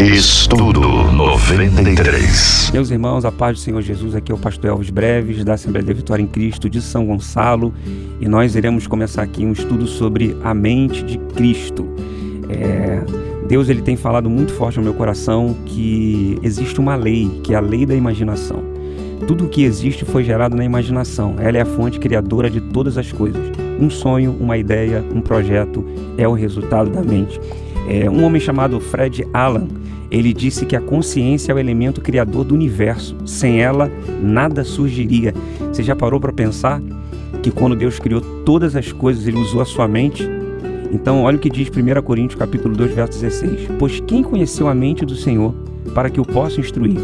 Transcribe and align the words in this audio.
Estudo 0.00 0.82
93. 1.10 2.70
Meus 2.70 2.90
irmãos, 2.90 3.24
a 3.24 3.32
paz 3.32 3.56
do 3.56 3.60
Senhor 3.62 3.80
Jesus, 3.80 4.14
aqui 4.14 4.30
é 4.30 4.34
o 4.34 4.38
pastor 4.38 4.68
Elvis 4.68 4.90
Breves, 4.90 5.42
da 5.42 5.54
Assembleia 5.54 5.86
da 5.86 5.94
Vitória 5.94 6.22
em 6.22 6.26
Cristo 6.26 6.68
de 6.68 6.82
São 6.82 7.06
Gonçalo, 7.06 7.72
e 8.20 8.28
nós 8.28 8.54
iremos 8.54 8.86
começar 8.86 9.22
aqui 9.22 9.46
um 9.46 9.52
estudo 9.52 9.86
sobre 9.86 10.36
a 10.44 10.52
mente 10.52 11.02
de 11.02 11.16
Cristo. 11.34 11.88
É, 12.50 13.02
Deus 13.48 13.70
ele 13.70 13.80
tem 13.80 13.96
falado 13.96 14.28
muito 14.28 14.52
forte 14.52 14.76
no 14.76 14.84
meu 14.84 14.92
coração 14.92 15.56
que 15.64 16.38
existe 16.42 16.78
uma 16.78 16.94
lei, 16.94 17.40
que 17.42 17.54
é 17.54 17.56
a 17.56 17.60
lei 17.60 17.86
da 17.86 17.94
imaginação. 17.94 18.62
Tudo 19.26 19.46
o 19.46 19.48
que 19.48 19.64
existe 19.64 20.04
foi 20.04 20.22
gerado 20.22 20.54
na 20.54 20.64
imaginação. 20.64 21.36
Ela 21.38 21.56
é 21.56 21.62
a 21.62 21.66
fonte 21.66 21.98
criadora 21.98 22.50
de 22.50 22.60
todas 22.60 22.98
as 22.98 23.10
coisas. 23.10 23.50
Um 23.80 23.88
sonho, 23.88 24.36
uma 24.38 24.58
ideia, 24.58 25.02
um 25.14 25.22
projeto 25.22 25.82
é 26.18 26.28
o 26.28 26.34
resultado 26.34 26.90
da 26.90 27.02
mente. 27.02 27.40
É, 27.88 28.10
um 28.10 28.24
homem 28.24 28.40
chamado 28.40 28.80
Fred 28.80 29.26
Allen, 29.32 29.68
ele 30.10 30.32
disse 30.32 30.66
que 30.66 30.76
a 30.76 30.80
consciência 30.80 31.52
é 31.52 31.54
o 31.54 31.58
elemento 31.58 32.00
criador 32.00 32.44
do 32.44 32.54
universo. 32.54 33.16
Sem 33.24 33.60
ela, 33.60 33.90
nada 34.22 34.64
surgiria. 34.64 35.34
Você 35.72 35.82
já 35.82 35.94
parou 35.94 36.20
para 36.20 36.32
pensar 36.32 36.80
que 37.42 37.50
quando 37.50 37.76
Deus 37.76 37.98
criou 37.98 38.20
todas 38.20 38.76
as 38.76 38.92
coisas, 38.92 39.26
ele 39.26 39.38
usou 39.38 39.60
a 39.60 39.64
sua 39.64 39.86
mente? 39.86 40.28
Então, 40.92 41.24
olha 41.24 41.36
o 41.36 41.40
que 41.40 41.50
diz 41.50 41.68
1 41.68 42.02
Coríntios 42.02 42.38
capítulo 42.38 42.74
2, 42.76 42.92
verso 42.92 43.20
16. 43.20 43.68
Pois 43.78 44.00
quem 44.00 44.22
conheceu 44.22 44.68
a 44.68 44.74
mente 44.74 45.04
do 45.04 45.16
Senhor 45.16 45.54
para 45.94 46.08
que 46.08 46.20
o 46.20 46.24
possa 46.24 46.60
instruir? 46.60 46.96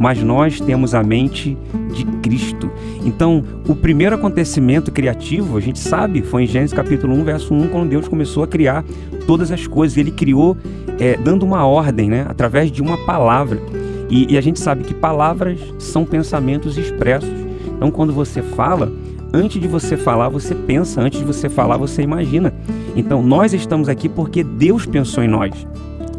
Mas 0.00 0.22
nós 0.22 0.58
temos 0.58 0.94
a 0.94 1.02
mente 1.02 1.58
de 1.92 2.06
Cristo. 2.22 2.70
Então, 3.04 3.44
o 3.68 3.74
primeiro 3.74 4.16
acontecimento 4.16 4.90
criativo, 4.90 5.58
a 5.58 5.60
gente 5.60 5.78
sabe, 5.78 6.22
foi 6.22 6.44
em 6.44 6.46
Gênesis 6.46 6.74
capítulo 6.74 7.14
1, 7.16 7.24
verso 7.24 7.52
1, 7.52 7.68
quando 7.68 7.90
Deus 7.90 8.08
começou 8.08 8.42
a 8.42 8.48
criar 8.48 8.82
todas 9.26 9.52
as 9.52 9.66
coisas. 9.66 9.98
Ele 9.98 10.10
criou 10.10 10.56
é, 10.98 11.18
dando 11.18 11.44
uma 11.44 11.66
ordem, 11.66 12.08
né, 12.08 12.24
através 12.26 12.72
de 12.72 12.80
uma 12.80 12.96
palavra. 13.04 13.60
E, 14.08 14.32
e 14.32 14.38
a 14.38 14.40
gente 14.40 14.58
sabe 14.58 14.84
que 14.84 14.94
palavras 14.94 15.60
são 15.78 16.06
pensamentos 16.06 16.78
expressos. 16.78 17.28
Então, 17.76 17.90
quando 17.90 18.10
você 18.10 18.40
fala, 18.40 18.90
antes 19.34 19.60
de 19.60 19.68
você 19.68 19.98
falar, 19.98 20.30
você 20.30 20.54
pensa, 20.54 21.02
antes 21.02 21.18
de 21.18 21.26
você 21.26 21.50
falar, 21.50 21.76
você 21.76 22.00
imagina. 22.00 22.54
Então, 22.96 23.22
nós 23.22 23.52
estamos 23.52 23.86
aqui 23.86 24.08
porque 24.08 24.42
Deus 24.42 24.86
pensou 24.86 25.22
em 25.22 25.28
nós. 25.28 25.52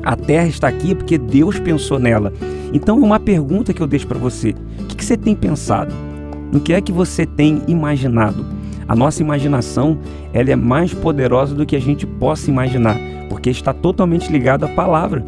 A 0.04 0.16
terra 0.16 0.48
está 0.48 0.68
aqui 0.68 0.96
porque 0.96 1.18
Deus 1.18 1.60
pensou 1.60 2.00
nela. 2.00 2.34
Então, 2.74 3.00
uma 3.00 3.20
pergunta 3.20 3.74
que 3.74 3.82
eu 3.82 3.88
deixo 3.88 4.08
para 4.08 4.18
você: 4.18 4.56
o 4.80 4.86
que, 4.86 5.04
você 5.04 5.18
tem 5.18 5.36
pensado? 5.36 5.94
No 6.52 6.60
que 6.60 6.74
é 6.74 6.82
que 6.82 6.92
você 6.92 7.26
tem 7.26 7.62
imaginado? 7.68 8.46
A 8.88 8.96
nossa 8.96 9.22
imaginação 9.22 9.98
ela 10.34 10.52
é 10.52 10.56
mais 10.56 10.94
poderosa 10.94 11.56
do 11.56 11.66
que 11.66 11.76
a 11.76 11.80
gente 11.80 12.06
possa 12.06 12.50
imaginar, 12.50 12.98
porque 13.30 13.50
está 13.50 13.74
totalmente 13.74 14.32
ligada 14.32 14.66
à 14.66 14.70
palavra. 14.70 15.24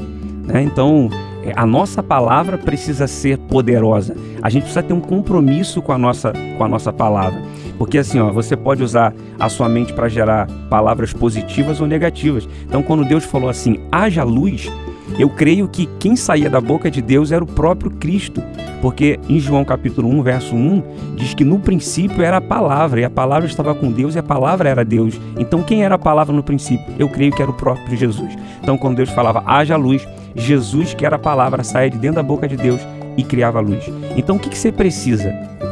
Né? 0.45 0.63
Então, 0.63 1.09
é, 1.11 1.32
a 1.55 1.65
nossa 1.65 2.01
palavra 2.01 2.57
precisa 2.57 3.07
ser 3.07 3.37
poderosa. 3.37 4.15
A 4.41 4.49
gente 4.49 4.63
precisa 4.63 4.83
ter 4.83 4.93
um 4.93 5.01
compromisso 5.01 5.81
com 5.81 5.91
a 5.91 5.97
nossa, 5.97 6.31
com 6.57 6.63
a 6.63 6.67
nossa 6.67 6.93
palavra. 6.93 7.41
Porque 7.77 7.97
assim, 7.97 8.19
ó, 8.19 8.31
você 8.31 8.55
pode 8.55 8.83
usar 8.83 9.13
a 9.39 9.49
sua 9.49 9.67
mente 9.67 9.93
para 9.93 10.07
gerar 10.07 10.47
palavras 10.69 11.11
positivas 11.11 11.81
ou 11.81 11.87
negativas. 11.87 12.47
Então, 12.63 12.81
quando 12.83 13.03
Deus 13.03 13.25
falou 13.25 13.49
assim, 13.49 13.79
haja 13.91 14.23
luz, 14.23 14.71
eu 15.17 15.29
creio 15.29 15.67
que 15.67 15.87
quem 15.99 16.15
saía 16.15 16.49
da 16.49 16.59
boca 16.59 16.89
de 16.89 17.01
Deus 17.01 17.31
era 17.31 17.43
o 17.43 17.47
próprio 17.47 17.91
Cristo, 17.91 18.41
porque 18.81 19.19
em 19.29 19.39
João 19.39 19.63
capítulo 19.63 20.09
1, 20.09 20.23
verso 20.23 20.55
1, 20.55 20.83
diz 21.15 21.33
que 21.33 21.43
no 21.43 21.59
princípio 21.59 22.23
era 22.23 22.37
a 22.37 22.41
palavra, 22.41 23.01
e 23.01 23.03
a 23.03 23.09
palavra 23.09 23.47
estava 23.47 23.75
com 23.75 23.91
Deus 23.91 24.15
e 24.15 24.19
a 24.19 24.23
palavra 24.23 24.69
era 24.69 24.83
Deus. 24.83 25.19
Então 25.37 25.61
quem 25.61 25.83
era 25.83 25.95
a 25.95 25.99
palavra 25.99 26.35
no 26.35 26.43
princípio? 26.43 26.85
Eu 26.97 27.07
creio 27.07 27.31
que 27.31 27.41
era 27.41 27.51
o 27.51 27.53
próprio 27.53 27.95
Jesus. 27.95 28.33
Então 28.61 28.77
quando 28.77 28.97
Deus 28.97 29.09
falava, 29.09 29.43
haja 29.45 29.75
luz, 29.75 30.07
Jesus, 30.35 30.93
que 30.93 31.05
era 31.05 31.15
a 31.15 31.19
palavra, 31.19 31.63
saía 31.63 31.89
de 31.89 31.97
dentro 31.97 32.15
da 32.15 32.23
boca 32.23 32.47
de 32.47 32.57
Deus 32.57 32.81
e 33.15 33.23
criava 33.23 33.59
luz. 33.59 33.85
Então 34.17 34.37
o 34.37 34.39
que 34.39 34.57
você 34.57 34.71
precisa? 34.71 35.31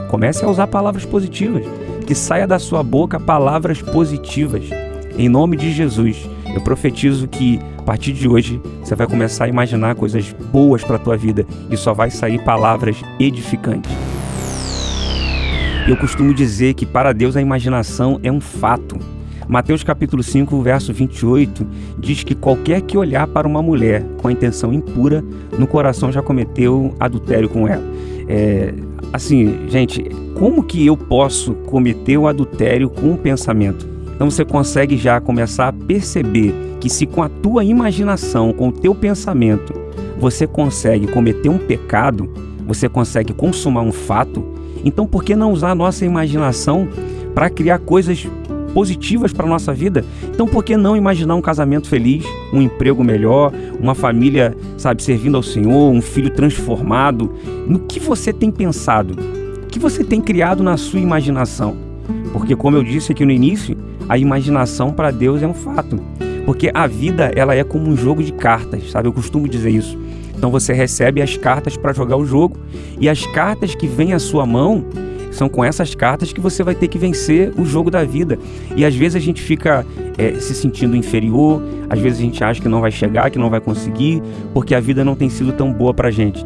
Comece 0.10 0.46
a 0.46 0.50
usar 0.50 0.68
palavras 0.68 1.06
positivas, 1.06 1.66
que 2.06 2.14
saia 2.14 2.46
da 2.46 2.60
sua 2.60 2.84
boca 2.84 3.20
palavras 3.20 3.82
positivas. 3.82 4.70
Em 5.18 5.28
nome 5.28 5.58
de 5.58 5.72
Jesus, 5.72 6.30
eu 6.54 6.62
profetizo 6.62 7.28
que 7.28 7.60
a 7.82 7.84
partir 7.84 8.14
de 8.14 8.28
hoje 8.28 8.62
você 8.80 8.94
vai 8.94 9.08
começar 9.08 9.46
a 9.46 9.48
imaginar 9.48 9.96
coisas 9.96 10.32
boas 10.52 10.84
para 10.84 10.98
a 10.98 11.00
tua 11.00 11.18
vida 11.18 11.48
e 11.70 11.76
só 11.76 11.96
vai 11.96 12.12
sair 12.12 12.40
palavras 12.44 12.96
edificantes. 13.20 13.92
Eu 15.88 15.98
costumo 15.98 16.32
dizer 16.32 16.76
que 16.76 16.86
para 16.86 17.12
Deus 17.12 17.36
a 17.36 17.42
imaginação 17.42 18.20
é 18.22 18.32
um 18.32 18.40
fato. 18.40 19.00
Mateus 19.48 19.84
capítulo 19.84 20.22
5, 20.22 20.62
verso 20.62 20.94
28 20.94 21.68
diz 21.98 22.24
que 22.24 22.36
qualquer 22.36 22.82
que 22.82 23.00
olhar 23.00 23.26
para 23.26 23.48
uma 23.48 23.64
mulher 23.64 24.06
com 24.22 24.28
a 24.28 24.32
intenção 24.32 24.72
impura, 24.72 25.24
no 25.58 25.66
coração 25.66 26.12
já 26.12 26.22
cometeu 26.22 26.94
adultério 27.00 27.50
com 27.50 27.68
ela. 27.68 27.84
É, 28.28 28.76
assim, 29.12 29.68
gente, 29.70 30.04
como 30.36 30.62
que 30.62 30.86
eu 30.86 30.96
posso 30.96 31.56
cometer 31.66 32.16
o 32.16 32.28
adultério 32.28 32.92
com 32.92 33.14
um 33.14 33.18
pensamento? 33.18 33.91
Então 34.22 34.30
você 34.30 34.46
consegue 34.46 34.98
já 34.98 35.20
começar 35.20 35.70
a 35.70 35.74
perceber 35.74 36.54
que 36.80 36.88
se 36.92 37.08
com 37.08 37.24
a 37.24 37.28
tua 37.28 37.64
imaginação, 37.64 38.54
com 38.54 38.68
o 38.68 38.72
teu 38.72 38.94
pensamento, 38.94 39.74
você 40.20 40.46
consegue 40.46 41.08
cometer 41.08 41.50
um 41.50 41.58
pecado, 41.58 42.30
você 42.68 42.88
consegue 42.88 43.34
consumar 43.34 43.82
um 43.82 43.92
fato, 43.92 44.46
então 44.86 45.08
por 45.08 45.24
que 45.24 45.36
não 45.36 45.52
usar 45.52 45.72
a 45.72 45.76
nossa 45.76 46.06
imaginação 46.06 46.88
para 47.34 47.50
criar 47.50 47.80
coisas 47.80 48.28
positivas 48.76 49.34
para 49.34 49.48
a 49.48 49.50
nossa 49.50 49.74
vida? 49.74 50.06
Então 50.26 50.48
por 50.48 50.64
que 50.64 50.78
não 50.78 50.96
imaginar 50.96 51.34
um 51.34 51.42
casamento 51.42 51.90
feliz, 51.90 52.24
um 52.54 52.62
emprego 52.62 53.04
melhor, 53.04 53.52
uma 53.80 53.96
família, 53.96 54.56
sabe, 54.78 55.02
servindo 55.02 55.36
ao 55.36 55.42
Senhor, 55.42 55.92
um 55.92 56.00
filho 56.00 56.30
transformado? 56.30 57.34
No 57.68 57.80
que 57.80 58.00
você 58.00 58.32
tem 58.32 58.52
pensado? 58.52 59.16
O 59.64 59.66
que 59.66 59.80
você 59.80 60.04
tem 60.04 60.22
criado 60.22 60.62
na 60.62 60.78
sua 60.78 61.00
imaginação? 61.00 61.76
Porque 62.32 62.56
como 62.56 62.78
eu 62.78 62.84
disse 62.84 63.12
aqui 63.14 63.26
no 63.26 63.32
início, 63.32 63.76
a 64.12 64.18
imaginação 64.18 64.92
para 64.92 65.10
Deus 65.10 65.42
é 65.42 65.48
um 65.48 65.54
fato. 65.54 65.98
Porque 66.46 66.70
a 66.74 66.86
vida 66.86 67.32
ela 67.34 67.56
é 67.56 67.64
como 67.64 67.90
um 67.90 67.96
jogo 67.96 68.22
de 68.22 68.34
cartas, 68.34 68.92
sabe? 68.92 69.08
Eu 69.08 69.14
costumo 69.14 69.48
dizer 69.48 69.70
isso. 69.70 69.98
Então 70.36 70.52
você 70.52 70.74
recebe 70.74 71.22
as 71.22 71.38
cartas 71.38 71.78
para 71.78 71.94
jogar 71.94 72.18
o 72.18 72.26
jogo 72.26 72.58
e 73.00 73.08
as 73.08 73.26
cartas 73.28 73.74
que 73.74 73.88
vêm 73.88 74.12
à 74.12 74.20
sua 74.20 74.46
mão 74.46 74.84
são 75.32 75.48
com 75.48 75.64
essas 75.64 75.96
cartas 75.96 76.34
que 76.34 76.42
você 76.42 76.62
vai 76.62 76.76
ter 76.76 76.90
que 76.90 76.98
vencer 76.98 77.54
o 77.58 77.64
jogo 77.64 77.90
da 77.90 78.04
vida. 78.04 78.38
E 78.76 78.84
às 78.84 78.94
vezes 78.94 79.16
a 79.16 79.20
gente 79.20 79.42
fica 79.42 79.86
é, 80.18 80.34
se 80.34 80.56
sentindo 80.56 80.94
inferior, 80.98 81.62
às 81.90 81.98
vezes 81.98 82.20
a 82.20 82.22
gente 82.24 82.44
acha 82.44 82.60
que 82.60 82.68
não 82.68 82.82
vai 82.82 82.92
chegar, 82.92 83.32
que 83.32 83.40
não 83.40 83.50
vai 83.50 83.62
conseguir, 83.62 84.22
porque 84.54 84.76
a 84.76 84.82
vida 84.82 85.06
não 85.06 85.16
tem 85.16 85.30
sido 85.30 85.54
tão 85.54 85.72
boa 85.72 85.94
para 85.94 86.12
gente 86.12 86.46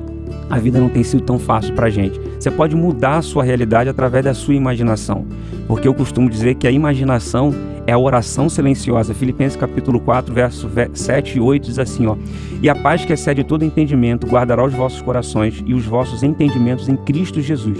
a 0.50 0.58
vida 0.60 0.80
não 0.80 0.90
tem 0.90 1.04
sido 1.04 1.24
tão 1.24 1.40
fácil 1.40 1.74
para 1.74 1.88
a 1.88 1.90
gente. 1.90 2.20
Você 2.40 2.52
pode 2.52 2.76
mudar 2.76 3.18
a 3.18 3.22
sua 3.22 3.44
realidade 3.44 3.90
através 3.90 4.24
da 4.24 4.34
sua 4.34 4.54
imaginação, 4.54 5.26
porque 5.68 5.88
eu 5.88 5.94
costumo 5.94 6.30
dizer 6.30 6.56
que 6.56 6.68
a 6.68 6.72
imaginação 6.72 7.54
é 7.88 7.94
a 7.94 7.98
oração 7.98 8.50
silenciosa. 8.50 9.14
Filipenses 9.14 9.58
capítulo 9.58 10.00
4, 10.00 10.34
verso 10.34 10.70
7 10.94 11.38
e 11.38 11.42
8 11.42 11.66
diz 11.66 11.80
assim, 11.80 12.08
ó: 12.08 12.16
"E 12.62 12.70
a 12.70 12.76
paz 12.76 13.06
que 13.06 13.14
excede 13.14 13.44
todo 13.44 13.66
entendimento 13.66 14.28
guardará 14.28 14.64
os 14.64 14.74
vossos 14.74 15.02
corações 15.02 15.64
e 15.66 15.74
os 15.74 15.86
vossos 15.86 16.24
entendimentos 16.24 16.90
em 16.90 16.96
Cristo 16.96 17.42
Jesus." 17.42 17.80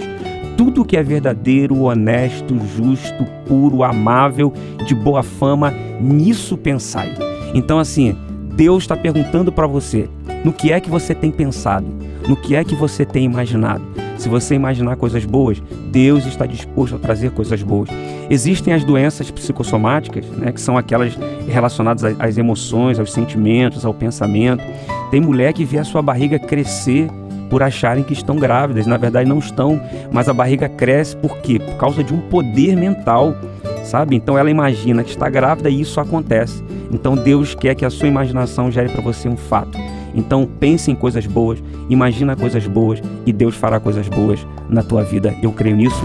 Tudo 0.56 0.86
que 0.86 0.96
é 0.96 1.02
verdadeiro, 1.02 1.82
honesto, 1.82 2.56
justo, 2.76 3.26
puro, 3.46 3.84
amável, 3.84 4.54
de 4.86 4.94
boa 4.94 5.22
fama, 5.22 5.70
nisso 6.00 6.56
pensai. 6.56 7.12
Então, 7.52 7.78
assim, 7.78 8.16
Deus 8.54 8.84
está 8.84 8.96
perguntando 8.96 9.52
para 9.52 9.66
você: 9.66 10.08
no 10.42 10.52
que 10.52 10.72
é 10.72 10.80
que 10.80 10.88
você 10.88 11.14
tem 11.14 11.30
pensado? 11.30 11.86
No 12.28 12.36
que 12.36 12.56
é 12.56 12.64
que 12.64 12.74
você 12.74 13.04
tem 13.04 13.24
imaginado? 13.24 13.84
Se 14.18 14.28
você 14.28 14.54
imaginar 14.54 14.96
coisas 14.96 15.24
boas, 15.24 15.62
Deus 15.92 16.26
está 16.26 16.46
disposto 16.46 16.96
a 16.96 16.98
trazer 16.98 17.30
coisas 17.30 17.62
boas. 17.62 17.88
Existem 18.28 18.74
as 18.74 18.82
doenças 18.82 19.30
psicossomáticas, 19.30 20.26
né, 20.30 20.50
que 20.50 20.60
são 20.60 20.76
aquelas 20.76 21.16
relacionadas 21.46 22.02
às 22.18 22.36
emoções, 22.36 22.98
aos 22.98 23.12
sentimentos, 23.12 23.84
ao 23.84 23.94
pensamento. 23.94 24.64
Tem 25.10 25.20
mulher 25.20 25.52
que 25.52 25.64
vê 25.64 25.78
a 25.78 25.84
sua 25.84 26.02
barriga 26.02 26.38
crescer 26.38 27.08
por 27.48 27.62
acharem 27.62 28.02
que 28.02 28.12
estão 28.12 28.36
grávidas. 28.36 28.86
Na 28.86 28.96
verdade, 28.96 29.28
não 29.28 29.38
estão, 29.38 29.80
mas 30.10 30.28
a 30.28 30.34
barriga 30.34 30.68
cresce 30.68 31.16
por 31.16 31.38
quê? 31.38 31.60
Por 31.60 31.76
causa 31.76 32.02
de 32.02 32.12
um 32.12 32.20
poder 32.22 32.74
mental, 32.76 33.36
sabe? 33.84 34.16
Então 34.16 34.36
ela 34.36 34.50
imagina 34.50 35.04
que 35.04 35.10
está 35.10 35.28
grávida 35.28 35.70
e 35.70 35.80
isso 35.80 36.00
acontece. 36.00 36.64
Então 36.90 37.14
Deus 37.14 37.54
quer 37.54 37.76
que 37.76 37.84
a 37.84 37.90
sua 37.90 38.08
imaginação 38.08 38.70
gere 38.70 38.88
para 38.88 39.02
você 39.02 39.28
um 39.28 39.36
fato. 39.36 39.78
Então 40.16 40.48
pense 40.58 40.90
em 40.90 40.94
coisas 40.94 41.26
boas, 41.26 41.62
imagina 41.90 42.34
coisas 42.34 42.66
boas 42.66 43.02
e 43.26 43.32
Deus 43.32 43.54
fará 43.54 43.78
coisas 43.78 44.08
boas 44.08 44.44
na 44.68 44.82
tua 44.82 45.04
vida. 45.04 45.34
Eu 45.42 45.52
creio 45.52 45.76
nisso. 45.76 46.02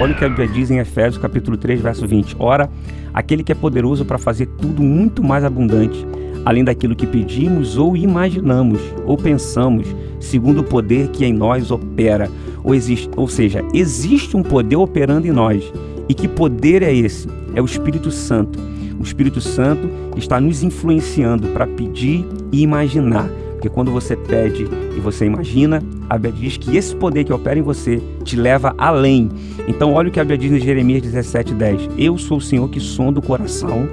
Olha 0.00 0.12
o 0.12 0.16
que 0.16 0.24
a 0.24 0.28
Bíblia 0.28 0.46
diz 0.46 0.70
em 0.70 0.78
Efésios 0.78 1.20
capítulo 1.20 1.56
3, 1.56 1.80
verso 1.80 2.06
20. 2.06 2.36
Ora, 2.38 2.70
aquele 3.12 3.42
que 3.42 3.50
é 3.50 3.54
poderoso 3.54 4.04
para 4.04 4.18
fazer 4.18 4.46
tudo 4.46 4.82
muito 4.82 5.24
mais 5.24 5.42
abundante, 5.42 6.06
além 6.44 6.62
daquilo 6.62 6.94
que 6.94 7.06
pedimos 7.06 7.78
ou 7.78 7.96
imaginamos 7.96 8.78
ou 9.06 9.16
pensamos, 9.16 9.88
segundo 10.20 10.60
o 10.60 10.64
poder 10.64 11.08
que 11.08 11.24
em 11.24 11.32
nós 11.32 11.70
opera. 11.70 12.30
Ou, 12.62 12.74
existe, 12.74 13.08
ou 13.16 13.26
seja, 13.26 13.64
existe 13.72 14.36
um 14.36 14.42
poder 14.42 14.76
operando 14.76 15.26
em 15.26 15.32
nós. 15.32 15.72
E 16.08 16.14
que 16.14 16.28
poder 16.28 16.82
é 16.82 16.94
esse? 16.94 17.26
É 17.54 17.62
o 17.62 17.64
Espírito 17.64 18.10
Santo 18.10 18.58
O 18.98 19.02
Espírito 19.02 19.40
Santo 19.40 19.88
está 20.16 20.40
nos 20.40 20.62
influenciando 20.62 21.48
para 21.48 21.66
pedir 21.66 22.26
e 22.50 22.62
imaginar. 22.62 23.28
Porque 23.52 23.68
quando 23.68 23.90
você 23.90 24.16
pede 24.16 24.68
e 24.96 25.00
você 25.00 25.26
imagina, 25.26 25.82
a 26.08 26.16
Bíblia 26.16 26.48
diz 26.48 26.56
que 26.56 26.76
esse 26.76 26.94
poder 26.94 27.24
que 27.24 27.32
opera 27.32 27.58
em 27.58 27.62
você 27.62 28.00
te 28.24 28.36
leva 28.36 28.74
além. 28.78 29.28
Então, 29.66 29.92
olha 29.94 30.08
o 30.08 30.12
que 30.12 30.20
a 30.20 30.24
Bíblia 30.24 30.38
diz 30.38 30.52
em 30.52 30.64
Jeremias 30.64 31.02
17,10. 31.02 31.90
Eu 31.98 32.16
sou 32.16 32.38
o 32.38 32.40
Senhor 32.40 32.68
que 32.68 32.78
sonda 32.78 33.18
o 33.18 33.22
coração 33.22 33.88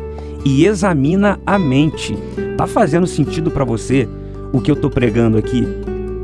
e 0.46 0.66
examina 0.66 1.40
a 1.46 1.57
mente. 1.57 2.16
Tá 2.57 2.68
fazendo 2.68 3.07
sentido 3.07 3.50
para 3.50 3.66
você 3.66 4.07
o 4.54 4.62
que 4.62 4.69
eu 4.69 4.75
estou 4.75 4.90
pregando 4.90 5.38
aqui? 5.38 5.66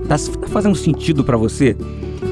Tá, 0.08 0.16
tá 0.18 0.48
fazendo 0.48 0.76
sentido 0.76 1.24
para 1.24 1.36
você 1.36 1.76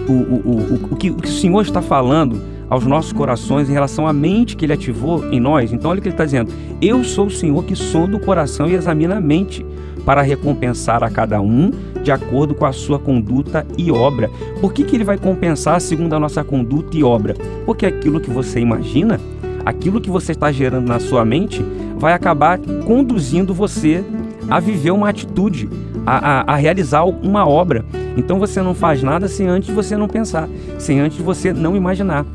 o, 0.07 0.11
o, 0.11 0.41
o, 0.45 0.93
o, 0.93 0.95
que, 0.95 1.09
o 1.09 1.15
que 1.15 1.27
o 1.27 1.31
Senhor 1.31 1.61
está 1.61 1.81
falando 1.81 2.39
aos 2.69 2.85
nossos 2.85 3.11
corações 3.11 3.69
em 3.69 3.73
relação 3.73 4.07
à 4.07 4.13
mente 4.13 4.55
que 4.55 4.65
Ele 4.65 4.73
ativou 4.73 5.29
em 5.31 5.39
nós? 5.39 5.73
Então, 5.73 5.89
olha 5.91 5.99
o 5.99 6.01
que 6.01 6.07
Ele 6.07 6.13
está 6.13 6.25
dizendo. 6.25 6.51
Eu 6.81 7.03
sou 7.03 7.27
o 7.27 7.31
Senhor 7.31 7.63
que 7.63 7.75
sonda 7.75 8.15
o 8.15 8.19
coração 8.19 8.67
e 8.67 8.75
examina 8.75 9.17
a 9.17 9.21
mente 9.21 9.65
para 10.05 10.21
recompensar 10.21 11.03
a 11.03 11.09
cada 11.09 11.41
um 11.41 11.71
de 12.03 12.11
acordo 12.11 12.55
com 12.55 12.65
a 12.65 12.71
sua 12.71 12.97
conduta 12.97 13.65
e 13.77 13.91
obra. 13.91 14.29
Por 14.59 14.73
que, 14.73 14.83
que 14.83 14.95
ele 14.95 15.03
vai 15.03 15.17
compensar 15.17 15.79
segundo 15.81 16.13
a 16.13 16.19
nossa 16.19 16.43
conduta 16.43 16.97
e 16.97 17.03
obra? 17.03 17.35
Porque 17.65 17.85
aquilo 17.85 18.19
que 18.19 18.29
você 18.29 18.59
imagina, 18.59 19.19
aquilo 19.65 20.01
que 20.01 20.09
você 20.09 20.31
está 20.31 20.51
gerando 20.51 20.87
na 20.87 20.99
sua 20.99 21.23
mente, 21.25 21.63
vai 21.97 22.13
acabar 22.13 22.57
conduzindo 22.85 23.53
você 23.53 24.03
a 24.49 24.59
viver 24.59 24.91
uma 24.91 25.09
atitude, 25.09 25.69
a, 26.05 26.17
a, 26.17 26.53
a, 26.53 26.55
realizar 26.55 27.03
uma 27.03 27.47
obra. 27.47 27.85
Então 28.17 28.39
você 28.39 28.61
não 28.61 28.73
faz 28.73 29.03
nada 29.03 29.27
sem 29.27 29.47
antes 29.47 29.69
você 29.69 29.95
não 29.95 30.07
pensar, 30.07 30.49
sem 30.79 30.99
antes 30.99 31.19
você 31.19 31.53
não 31.53 31.75
imaginar. 31.75 32.25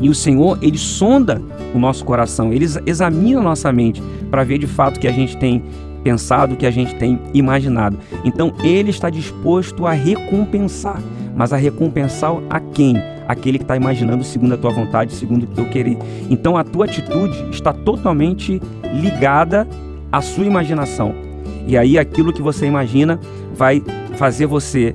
E 0.00 0.08
o 0.08 0.14
Senhor, 0.14 0.58
ele 0.62 0.78
sonda 0.78 1.40
o 1.74 1.78
nosso 1.78 2.04
coração, 2.04 2.52
ele 2.52 2.66
examina 2.86 3.40
a 3.40 3.42
nossa 3.42 3.72
mente 3.72 4.02
para 4.30 4.44
ver 4.44 4.58
de 4.58 4.66
fato 4.66 5.00
que 5.00 5.08
a 5.08 5.12
gente 5.12 5.36
tem 5.36 5.62
pensado, 6.02 6.56
que 6.56 6.66
a 6.66 6.70
gente 6.70 6.94
tem 6.94 7.18
imaginado. 7.34 7.98
Então 8.24 8.52
ele 8.62 8.90
está 8.90 9.10
disposto 9.10 9.86
a 9.86 9.92
recompensar, 9.92 11.02
mas 11.36 11.52
a 11.52 11.56
recompensar 11.56 12.32
a 12.48 12.60
quem? 12.60 12.96
Aquele 13.26 13.58
que 13.58 13.64
está 13.64 13.76
imaginando 13.76 14.24
segundo 14.24 14.54
a 14.54 14.56
tua 14.56 14.70
vontade, 14.70 15.12
segundo 15.12 15.42
o 15.42 15.46
teu 15.48 15.66
querer. 15.66 15.98
Então 16.30 16.56
a 16.56 16.64
tua 16.64 16.86
atitude 16.86 17.50
está 17.50 17.72
totalmente 17.72 18.60
ligada 18.94 19.68
à 20.10 20.22
sua 20.22 20.46
imaginação. 20.46 21.14
E 21.66 21.76
aí 21.76 21.98
aquilo 21.98 22.32
que 22.32 22.40
você 22.40 22.66
imagina 22.66 23.20
vai 23.54 23.82
fazer 24.16 24.46
você 24.46 24.94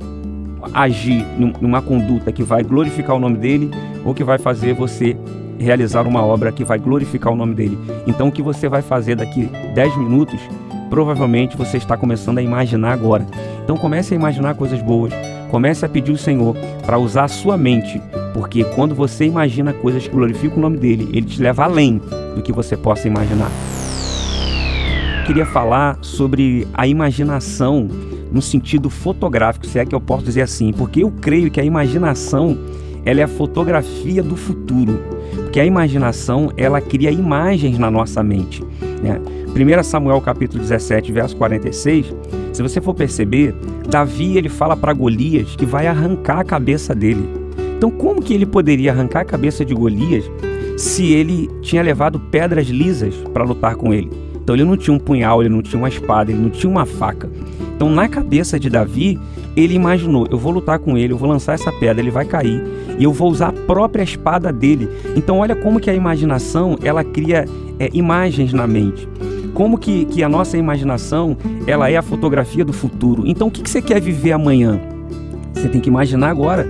agir 0.74 1.25
numa 1.60 1.81
conduta 1.81 2.31
que 2.31 2.44
vai 2.44 2.63
glorificar 2.63 3.15
o 3.15 3.19
nome 3.19 3.38
dele 3.38 3.71
ou 4.06 4.13
que 4.13 4.24
vai 4.24 4.38
fazer 4.38 4.74
você 4.74 5.18
realizar 5.60 6.06
uma 6.07 6.24
obra 6.24 6.51
que 6.51 6.63
vai 6.63 6.77
glorificar 6.77 7.31
o 7.31 7.36
nome 7.36 7.56
dele. 7.56 7.77
Então 8.06 8.27
o 8.27 8.31
que 8.31 8.42
você 8.42 8.68
vai 8.68 8.81
fazer 8.81 9.15
daqui 9.15 9.50
10 9.74 9.98
minutos 9.98 10.39
provavelmente 10.89 11.57
você 11.57 11.77
está 11.77 11.98
começando 11.98 12.38
a 12.38 12.42
imaginar 12.42 12.94
agora. 12.94 13.25
Então 13.63 13.75
comece 13.75 14.13
a 14.13 14.18
imaginar 14.18 14.54
coisas 14.54 14.80
boas, 14.81 15.12
comece 15.50 15.83
a 15.83 15.89
pedir 15.89 16.12
ao 16.12 16.18
Senhor 16.18 16.56
para 16.86 17.00
usar 17.00 17.24
a 17.24 17.27
sua 17.27 17.57
mente, 17.57 18.00
porque 18.33 18.63
quando 18.63 18.94
você 18.94 19.25
imagina 19.25 19.74
coisas 19.74 20.07
que 20.07 20.13
glorificam 20.13 20.60
o 20.60 20.62
nome 20.62 20.77
dele, 20.77 21.10
ele 21.12 21.25
te 21.25 21.42
leva 21.42 21.63
além 21.63 22.00
do 22.36 22.44
que 22.44 22.51
você 22.51 22.77
possa 22.77 23.07
imaginar. 23.07 23.50
Queria 25.25 25.45
falar 25.45 25.98
sobre 26.01 26.68
a 26.74 26.86
imaginação 26.86 27.88
no 28.34 28.42
sentido 28.42 28.90
fotográfico, 28.90 29.68
se 29.68 29.78
é 29.78 29.86
que 29.86 29.94
eu 29.94 30.02
posso 30.02 30.26
dizer 30.26 30.42
assim, 30.42 30.74
porque 30.74 31.04
eu 31.04 31.12
creio 31.22 31.52
que 31.52 31.62
a 31.62 31.64
imaginação 31.64 32.58
ela 33.06 33.20
é 33.22 33.24
a 33.24 33.28
fotografia 33.28 34.24
do 34.24 34.36
futuro, 34.36 35.00
porque 35.36 35.60
a 35.60 35.66
imaginação 35.66 36.52
ela 36.58 36.82
cria 36.82 37.12
imagens 37.12 37.78
na 37.78 37.92
nossa 37.92 38.24
mente, 38.24 38.64
né? 39.04 39.22
1 39.54 39.84
Samuel 39.84 40.20
capítulo 40.20 40.64
17, 40.64 41.12
verso 41.12 41.38
46, 41.38 42.12
se 42.52 42.64
você 42.64 42.82
for 42.82 42.96
perceber, 42.96 43.54
Davi 43.88 44.36
ele 44.36 44.50
fala 44.50 44.76
para 44.76 44.94
Golias 44.94 45.56
que 45.56 45.66
vai 45.66 45.86
arrancar 45.86 46.40
a 46.40 46.44
cabeça 46.44 46.96
dele. 46.96 47.30
Então 47.78 47.92
como 47.92 48.22
que 48.22 48.34
ele 48.34 48.48
poderia 48.48 48.92
arrancar 48.92 49.22
a 49.22 49.26
cabeça 49.26 49.64
de 49.64 49.76
Golias 49.76 50.26
se 50.76 51.14
ele 51.14 51.48
tinha 51.62 51.84
levado 51.84 52.20
pedras 52.20 52.68
lisas 52.68 53.14
para 53.32 53.44
lutar 53.44 53.76
com 53.76 53.94
ele? 53.94 54.10
Então 54.44 54.56
ele 54.56 54.66
não 54.66 54.76
tinha 54.76 54.96
um 54.96 55.00
punhal, 55.00 55.42
ele 55.42 55.54
não 55.54 55.62
tinha 55.62 55.80
uma 55.80 55.88
espada, 55.88 56.32
ele 56.32 56.42
não 56.42 56.50
tinha 56.50 56.70
uma 56.70 56.86
faca. 56.86 57.30
Então 57.75 57.89
na 57.89 58.07
cabeça 58.07 58.60
de 58.60 58.69
Davi, 58.69 59.19
ele 59.56 59.74
imaginou, 59.74 60.27
eu 60.30 60.38
vou 60.38 60.51
lutar 60.51 60.80
com 60.80 60.98
ele, 60.98 61.13
eu 61.13 61.18
vou 61.18 61.30
lançar 61.30 61.54
essa 61.54 61.71
pedra, 61.71 62.01
ele 62.01 62.12
vai 62.12 62.25
cair 62.25 62.63
e 62.98 63.04
eu 63.04 63.12
vou 63.12 63.30
usar 63.30 63.50
a 63.50 63.54
própria 63.54 64.04
espada 64.04 64.51
dele. 64.51 64.89
Então 65.15 65.39
olha 65.39 65.56
como 65.56 65.80
que 65.80 65.89
a 65.89 65.94
imaginação, 65.94 66.77
ela 66.83 67.04
cria 67.04 67.45
é, 67.80 67.89
imagens 67.94 68.54
na 68.54 68.68
mente 68.68 69.07
como 69.54 69.77
que, 69.77 70.06
que 70.06 70.24
a 70.24 70.30
nossa 70.30 70.57
imaginação 70.57 71.38
ela 71.68 71.89
é 71.89 71.95
a 71.95 72.01
fotografia 72.01 72.65
do 72.65 72.74
futuro. 72.74 73.24
Então, 73.25 73.48
o 73.48 73.51
que, 73.51 73.62
que 73.62 73.69
você 73.69 73.81
quer 73.81 74.01
viver 74.01 74.31
amanhã? 74.31 74.81
Você 75.54 75.69
tem 75.69 75.80
que 75.80 75.89
imaginar 75.89 76.30
agora. 76.30 76.68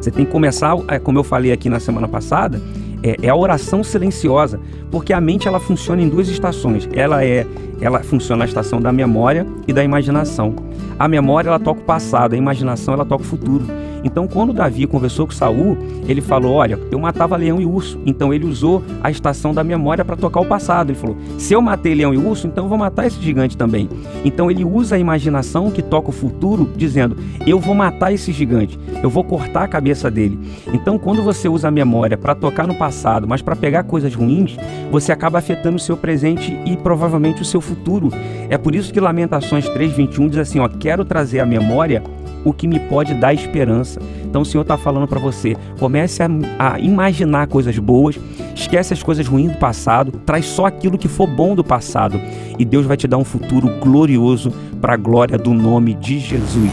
Você 0.00 0.10
tem 0.10 0.24
que 0.24 0.30
começar, 0.30 0.76
é, 0.88 0.98
como 0.98 1.18
eu 1.18 1.24
falei 1.24 1.50
aqui 1.50 1.68
na 1.68 1.80
semana 1.80 2.06
passada, 2.06 2.60
é, 3.06 3.16
é, 3.22 3.28
a 3.28 3.36
oração 3.36 3.84
silenciosa, 3.84 4.58
porque 4.90 5.12
a 5.12 5.20
mente 5.20 5.46
ela 5.46 5.60
funciona 5.60 6.02
em 6.02 6.08
duas 6.08 6.28
estações. 6.28 6.88
Ela 6.92 7.24
é, 7.24 7.46
ela 7.80 8.00
funciona 8.00 8.40
na 8.40 8.44
estação 8.46 8.80
da 8.80 8.90
memória 8.90 9.46
e 9.68 9.72
da 9.72 9.84
imaginação. 9.84 10.56
A 10.98 11.06
memória 11.06 11.48
ela 11.48 11.60
toca 11.60 11.80
o 11.80 11.84
passado, 11.84 12.32
a 12.32 12.36
imaginação 12.36 12.94
ela 12.94 13.04
toca 13.04 13.22
o 13.22 13.26
futuro. 13.26 13.64
Então, 14.04 14.26
quando 14.26 14.52
Davi 14.52 14.86
conversou 14.86 15.26
com 15.26 15.32
Saul, 15.32 15.76
ele 16.06 16.20
falou: 16.20 16.54
Olha, 16.54 16.78
eu 16.90 16.98
matava 16.98 17.36
leão 17.36 17.60
e 17.60 17.66
urso. 17.66 18.00
Então, 18.06 18.32
ele 18.32 18.46
usou 18.46 18.82
a 19.02 19.10
estação 19.10 19.52
da 19.52 19.64
memória 19.64 20.04
para 20.04 20.16
tocar 20.16 20.40
o 20.40 20.46
passado. 20.46 20.90
Ele 20.90 20.98
falou: 20.98 21.16
Se 21.38 21.54
eu 21.54 21.60
matei 21.60 21.94
leão 21.94 22.14
e 22.14 22.16
urso, 22.16 22.46
então 22.46 22.64
eu 22.64 22.68
vou 22.68 22.78
matar 22.78 23.06
esse 23.06 23.20
gigante 23.20 23.56
também. 23.56 23.88
Então, 24.24 24.50
ele 24.50 24.64
usa 24.64 24.96
a 24.96 24.98
imaginação 24.98 25.70
que 25.70 25.82
toca 25.82 26.10
o 26.10 26.12
futuro, 26.12 26.70
dizendo: 26.76 27.16
Eu 27.46 27.58
vou 27.58 27.74
matar 27.74 28.12
esse 28.12 28.32
gigante, 28.32 28.78
eu 29.02 29.10
vou 29.10 29.24
cortar 29.24 29.64
a 29.64 29.68
cabeça 29.68 30.10
dele. 30.10 30.38
Então, 30.72 30.98
quando 30.98 31.22
você 31.22 31.48
usa 31.48 31.68
a 31.68 31.70
memória 31.70 32.16
para 32.16 32.34
tocar 32.34 32.66
no 32.66 32.74
passado, 32.74 33.26
mas 33.26 33.42
para 33.42 33.56
pegar 33.56 33.84
coisas 33.84 34.14
ruins, 34.14 34.56
você 34.90 35.12
acaba 35.12 35.38
afetando 35.38 35.76
o 35.76 35.80
seu 35.80 35.96
presente 35.96 36.58
e 36.64 36.76
provavelmente 36.76 37.42
o 37.42 37.44
seu 37.44 37.60
futuro. 37.60 38.10
É 38.48 38.56
por 38.56 38.74
isso 38.74 38.92
que 38.92 39.00
Lamentações 39.00 39.68
3:21 39.68 40.28
diz 40.28 40.38
assim: 40.38 40.58
Ó, 40.58 40.68
quero 40.68 41.04
trazer 41.04 41.40
à 41.40 41.46
memória 41.46 42.02
o 42.46 42.52
que 42.52 42.68
me 42.68 42.78
pode 42.78 43.12
dar 43.14 43.34
esperança. 43.34 44.00
Então 44.24 44.42
o 44.42 44.44
Senhor 44.44 44.62
está 44.62 44.78
falando 44.78 45.08
para 45.08 45.18
você: 45.18 45.56
comece 45.78 46.22
a, 46.22 46.28
a, 46.58 46.78
imaginar 46.78 47.48
coisas 47.48 47.76
boas, 47.78 48.18
esquece 48.54 48.94
as 48.94 49.02
coisas 49.02 49.26
ruins 49.26 49.52
do 49.52 49.58
passado, 49.58 50.12
traz 50.24 50.46
só 50.46 50.66
aquilo 50.66 50.96
que 50.96 51.08
for 51.08 51.26
bom 51.26 51.54
do 51.54 51.64
passado 51.64 52.20
e 52.58 52.64
Deus 52.64 52.86
vai 52.86 52.96
te 52.96 53.08
dar 53.08 53.18
um 53.18 53.24
futuro 53.24 53.68
glorioso 53.80 54.52
para 54.80 54.94
a 54.94 54.96
glória 54.96 55.36
do 55.36 55.52
nome 55.52 55.94
de 55.94 56.20
Jesus. 56.20 56.72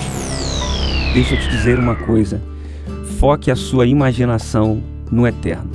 Deixa 1.13 1.35
eu 1.35 1.39
te 1.39 1.49
dizer 1.49 1.79
uma 1.79 1.95
coisa: 1.95 2.41
foque 3.19 3.49
a 3.49 3.55
sua 3.55 3.87
imaginação 3.87 4.81
no 5.11 5.27
eterno. 5.27 5.69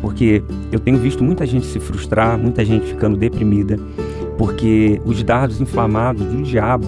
Porque 0.00 0.42
eu 0.72 0.80
tenho 0.80 0.96
visto 0.96 1.22
muita 1.22 1.46
gente 1.46 1.66
se 1.66 1.78
frustrar, 1.78 2.38
muita 2.38 2.64
gente 2.64 2.86
ficando 2.86 3.18
deprimida, 3.18 3.78
porque 4.38 4.98
os 5.04 5.22
dardos 5.22 5.60
inflamados 5.60 6.24
do 6.24 6.42
diabo 6.42 6.86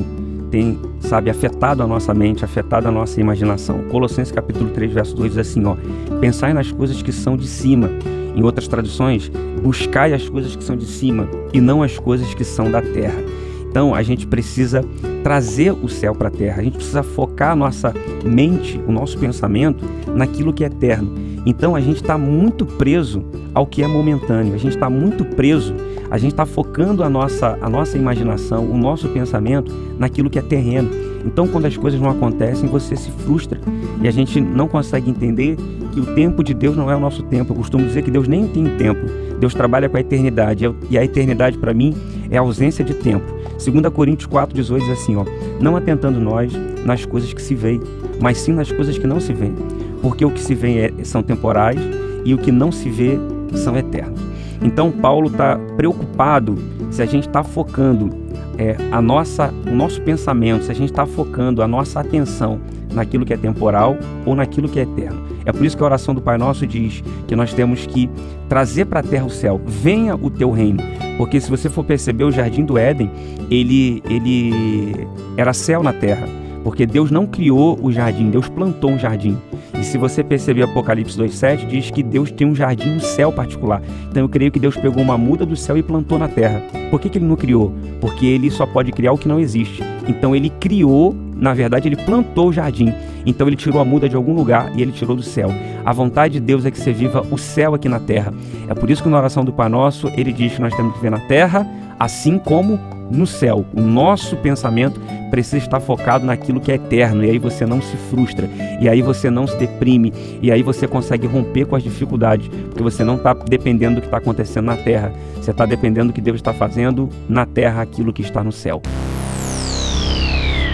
tem, 0.50 0.78
sabe, 1.02 1.30
afetado 1.30 1.82
a 1.82 1.86
nossa 1.86 2.14
mente, 2.14 2.44
afetado 2.44 2.88
a 2.88 2.90
nossa 2.90 3.20
imaginação. 3.20 3.82
Colossenses 3.90 4.32
capítulo 4.32 4.70
3, 4.70 4.92
verso 4.92 5.14
2 5.16 5.32
diz 5.32 5.38
assim, 5.38 5.64
ó: 5.64 5.76
Pensai 6.20 6.52
nas 6.52 6.70
coisas 6.70 7.02
que 7.02 7.12
são 7.12 7.36
de 7.36 7.46
cima. 7.46 7.90
Em 8.34 8.42
outras 8.42 8.66
traduções, 8.66 9.30
buscai 9.62 10.14
as 10.14 10.26
coisas 10.28 10.56
que 10.56 10.64
são 10.64 10.76
de 10.76 10.86
cima 10.86 11.28
e 11.52 11.60
não 11.60 11.82
as 11.82 11.98
coisas 11.98 12.32
que 12.32 12.44
são 12.44 12.70
da 12.70 12.80
terra. 12.80 13.22
Então, 13.72 13.94
a 13.94 14.02
gente 14.02 14.26
precisa 14.26 14.84
trazer 15.22 15.72
o 15.72 15.88
céu 15.88 16.14
para 16.14 16.28
a 16.28 16.30
terra. 16.30 16.60
A 16.60 16.62
gente 16.62 16.76
precisa 16.76 17.02
focar 17.02 17.52
a 17.52 17.56
nossa 17.56 17.94
mente, 18.22 18.78
o 18.86 18.92
nosso 18.92 19.16
pensamento 19.18 19.82
naquilo 20.14 20.52
que 20.52 20.62
é 20.62 20.66
eterno. 20.66 21.10
Então, 21.46 21.74
a 21.74 21.80
gente 21.80 21.96
está 21.96 22.18
muito 22.18 22.66
preso 22.66 23.24
ao 23.54 23.66
que 23.66 23.82
é 23.82 23.86
momentâneo. 23.86 24.52
A 24.52 24.58
gente 24.58 24.74
está 24.74 24.90
muito 24.90 25.24
preso 25.24 25.74
a 26.12 26.18
gente 26.18 26.32
está 26.32 26.44
focando 26.44 27.02
a 27.02 27.08
nossa, 27.08 27.56
a 27.58 27.70
nossa 27.70 27.96
imaginação, 27.96 28.70
o 28.70 28.76
nosso 28.76 29.08
pensamento 29.08 29.74
naquilo 29.98 30.28
que 30.28 30.38
é 30.38 30.42
terreno. 30.42 30.90
Então, 31.24 31.48
quando 31.48 31.64
as 31.64 31.74
coisas 31.74 31.98
não 31.98 32.10
acontecem, 32.10 32.68
você 32.68 32.94
se 32.94 33.10
frustra 33.10 33.58
e 34.02 34.06
a 34.06 34.10
gente 34.10 34.38
não 34.38 34.68
consegue 34.68 35.08
entender 35.08 35.56
que 35.90 36.00
o 36.00 36.14
tempo 36.14 36.44
de 36.44 36.52
Deus 36.52 36.76
não 36.76 36.90
é 36.90 36.94
o 36.94 37.00
nosso 37.00 37.22
tempo. 37.22 37.54
Eu 37.54 37.56
costumo 37.56 37.86
dizer 37.86 38.02
que 38.02 38.10
Deus 38.10 38.28
nem 38.28 38.46
tem 38.46 38.76
tempo. 38.76 39.00
Deus 39.40 39.54
trabalha 39.54 39.88
com 39.88 39.96
a 39.96 40.00
eternidade 40.00 40.70
e 40.90 40.98
a 40.98 41.02
eternidade 41.02 41.56
para 41.56 41.72
mim 41.72 41.94
é 42.30 42.36
a 42.36 42.42
ausência 42.42 42.84
de 42.84 42.92
tempo. 42.92 43.24
2 43.70 43.92
Coríntios 43.92 44.28
4,18 44.28 44.80
diz 44.80 44.88
assim: 44.90 45.16
ó, 45.16 45.24
Não 45.60 45.76
atentando 45.76 46.20
nós 46.20 46.52
nas 46.84 47.04
coisas 47.04 47.32
que 47.32 47.40
se 47.40 47.54
veem, 47.54 47.80
mas 48.20 48.38
sim 48.38 48.52
nas 48.52 48.70
coisas 48.72 48.98
que 48.98 49.06
não 49.06 49.20
se 49.20 49.32
veem. 49.32 49.54
Porque 50.00 50.24
o 50.24 50.30
que 50.30 50.40
se 50.40 50.54
vê 50.54 50.78
é, 50.78 51.04
são 51.04 51.22
temporais 51.22 51.78
e 52.24 52.34
o 52.34 52.38
que 52.38 52.50
não 52.50 52.72
se 52.72 52.90
vê 52.90 53.18
são 53.54 53.76
eternos. 53.76 54.20
Então 54.60 54.90
Paulo 54.90 55.28
está 55.28 55.56
preocupado 55.76 56.56
se 56.90 57.02
a 57.02 57.06
gente 57.06 57.28
está 57.28 57.42
focando 57.42 58.10
é, 58.58 58.76
a 58.90 59.00
nossa, 59.00 59.52
o 59.66 59.74
nosso 59.74 60.00
pensamento, 60.02 60.64
se 60.64 60.70
a 60.70 60.74
gente 60.74 60.90
está 60.90 61.06
focando 61.06 61.62
a 61.62 61.68
nossa 61.68 62.00
atenção 62.00 62.60
naquilo 62.92 63.24
que 63.24 63.32
é 63.32 63.36
temporal 63.36 63.96
ou 64.26 64.34
naquilo 64.34 64.68
que 64.68 64.78
é 64.78 64.82
eterno. 64.82 65.22
É 65.44 65.52
por 65.52 65.64
isso 65.64 65.76
que 65.76 65.82
a 65.82 65.86
oração 65.86 66.14
do 66.14 66.20
Pai 66.20 66.38
Nosso 66.38 66.66
diz 66.66 67.02
que 67.26 67.34
nós 67.34 67.52
temos 67.52 67.86
que 67.86 68.08
trazer 68.48 68.84
para 68.84 69.00
a 69.00 69.02
terra 69.02 69.24
o 69.24 69.30
céu. 69.30 69.60
Venha 69.66 70.14
o 70.14 70.30
teu 70.30 70.50
reino. 70.50 70.82
Porque 71.16 71.40
se 71.40 71.50
você 71.50 71.68
for 71.68 71.84
perceber, 71.84 72.24
o 72.24 72.30
jardim 72.30 72.64
do 72.64 72.78
Éden, 72.78 73.10
ele, 73.50 74.02
ele 74.08 75.06
era 75.36 75.52
céu 75.52 75.82
na 75.82 75.92
terra. 75.92 76.26
Porque 76.64 76.86
Deus 76.86 77.10
não 77.10 77.26
criou 77.26 77.78
o 77.82 77.90
jardim, 77.90 78.30
Deus 78.30 78.48
plantou 78.48 78.90
um 78.90 78.98
jardim. 78.98 79.36
E 79.78 79.84
se 79.84 79.98
você 79.98 80.22
perceber 80.22 80.62
Apocalipse 80.62 81.18
2,7, 81.18 81.66
diz 81.66 81.90
que 81.90 82.02
Deus 82.02 82.30
tem 82.30 82.46
um 82.46 82.54
jardim 82.54 82.90
no 82.90 83.00
céu 83.00 83.32
particular. 83.32 83.82
Então 84.08 84.22
eu 84.22 84.28
creio 84.28 84.52
que 84.52 84.60
Deus 84.60 84.76
pegou 84.76 85.02
uma 85.02 85.18
muda 85.18 85.44
do 85.44 85.56
céu 85.56 85.76
e 85.76 85.82
plantou 85.82 86.18
na 86.18 86.28
terra. 86.28 86.62
Por 86.88 87.00
que, 87.00 87.08
que 87.08 87.18
ele 87.18 87.24
não 87.24 87.34
criou? 87.34 87.72
Porque 88.00 88.26
ele 88.26 88.50
só 88.50 88.64
pode 88.64 88.92
criar 88.92 89.12
o 89.12 89.18
que 89.18 89.26
não 89.26 89.40
existe. 89.40 89.82
Então 90.06 90.36
ele 90.36 90.50
criou, 90.50 91.16
na 91.42 91.52
verdade, 91.52 91.88
ele 91.88 91.96
plantou 91.96 92.48
o 92.48 92.52
jardim. 92.52 92.94
Então 93.26 93.48
ele 93.48 93.56
tirou 93.56 93.80
a 93.80 93.84
muda 93.84 94.08
de 94.08 94.14
algum 94.14 94.32
lugar 94.32 94.72
e 94.76 94.80
ele 94.80 94.92
tirou 94.92 95.16
do 95.16 95.22
céu. 95.22 95.50
A 95.84 95.92
vontade 95.92 96.34
de 96.34 96.40
Deus 96.40 96.64
é 96.64 96.70
que 96.70 96.78
você 96.78 96.92
viva 96.92 97.26
o 97.30 97.36
céu 97.36 97.74
aqui 97.74 97.88
na 97.88 97.98
terra. 97.98 98.32
É 98.68 98.74
por 98.74 98.88
isso 98.88 99.02
que 99.02 99.08
na 99.08 99.18
oração 99.18 99.44
do 99.44 99.52
Pai 99.52 99.68
Nosso 99.68 100.08
ele 100.16 100.32
diz 100.32 100.54
que 100.54 100.60
nós 100.60 100.74
temos 100.74 100.92
que 100.92 100.98
viver 100.98 101.10
na 101.10 101.18
terra 101.26 101.66
assim 101.98 102.38
como 102.38 102.80
no 103.10 103.26
céu. 103.26 103.64
O 103.72 103.80
nosso 103.80 104.36
pensamento 104.36 105.00
precisa 105.30 105.58
estar 105.58 105.80
focado 105.80 106.24
naquilo 106.24 106.60
que 106.60 106.72
é 106.72 106.74
eterno, 106.74 107.24
e 107.24 107.30
aí 107.30 107.38
você 107.38 107.64
não 107.64 107.80
se 107.80 107.96
frustra, 107.96 108.48
e 108.80 108.88
aí 108.88 109.02
você 109.02 109.30
não 109.30 109.46
se 109.46 109.56
deprime, 109.56 110.12
e 110.40 110.50
aí 110.50 110.62
você 110.62 110.88
consegue 110.88 111.28
romper 111.28 111.64
com 111.64 111.76
as 111.76 111.82
dificuldades, 111.82 112.48
porque 112.48 112.82
você 112.82 113.04
não 113.04 113.16
está 113.16 113.34
dependendo 113.34 113.96
do 113.96 114.00
que 114.00 114.08
está 114.08 114.16
acontecendo 114.16 114.64
na 114.64 114.76
terra, 114.76 115.12
você 115.40 115.52
está 115.52 115.64
dependendo 115.64 116.08
do 116.08 116.12
que 116.12 116.20
Deus 116.20 116.36
está 116.36 116.52
fazendo 116.52 117.08
na 117.28 117.46
terra, 117.46 117.82
aquilo 117.82 118.12
que 118.12 118.22
está 118.22 118.42
no 118.42 118.50
céu. 118.50 118.82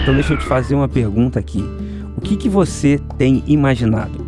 Então 0.01 0.13
deixa 0.13 0.33
eu 0.33 0.37
te 0.37 0.45
fazer 0.45 0.75
uma 0.75 0.87
pergunta 0.87 1.39
aqui. 1.39 1.63
O 2.17 2.21
que, 2.21 2.35
que 2.35 2.49
você 2.49 2.99
tem 3.17 3.43
imaginado? 3.47 4.25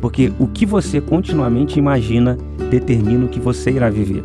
Porque 0.00 0.32
o 0.38 0.46
que 0.46 0.66
você 0.66 1.00
continuamente 1.00 1.78
imagina 1.78 2.36
determina 2.70 3.24
o 3.24 3.28
que 3.28 3.38
você 3.38 3.70
irá 3.70 3.88
viver. 3.88 4.24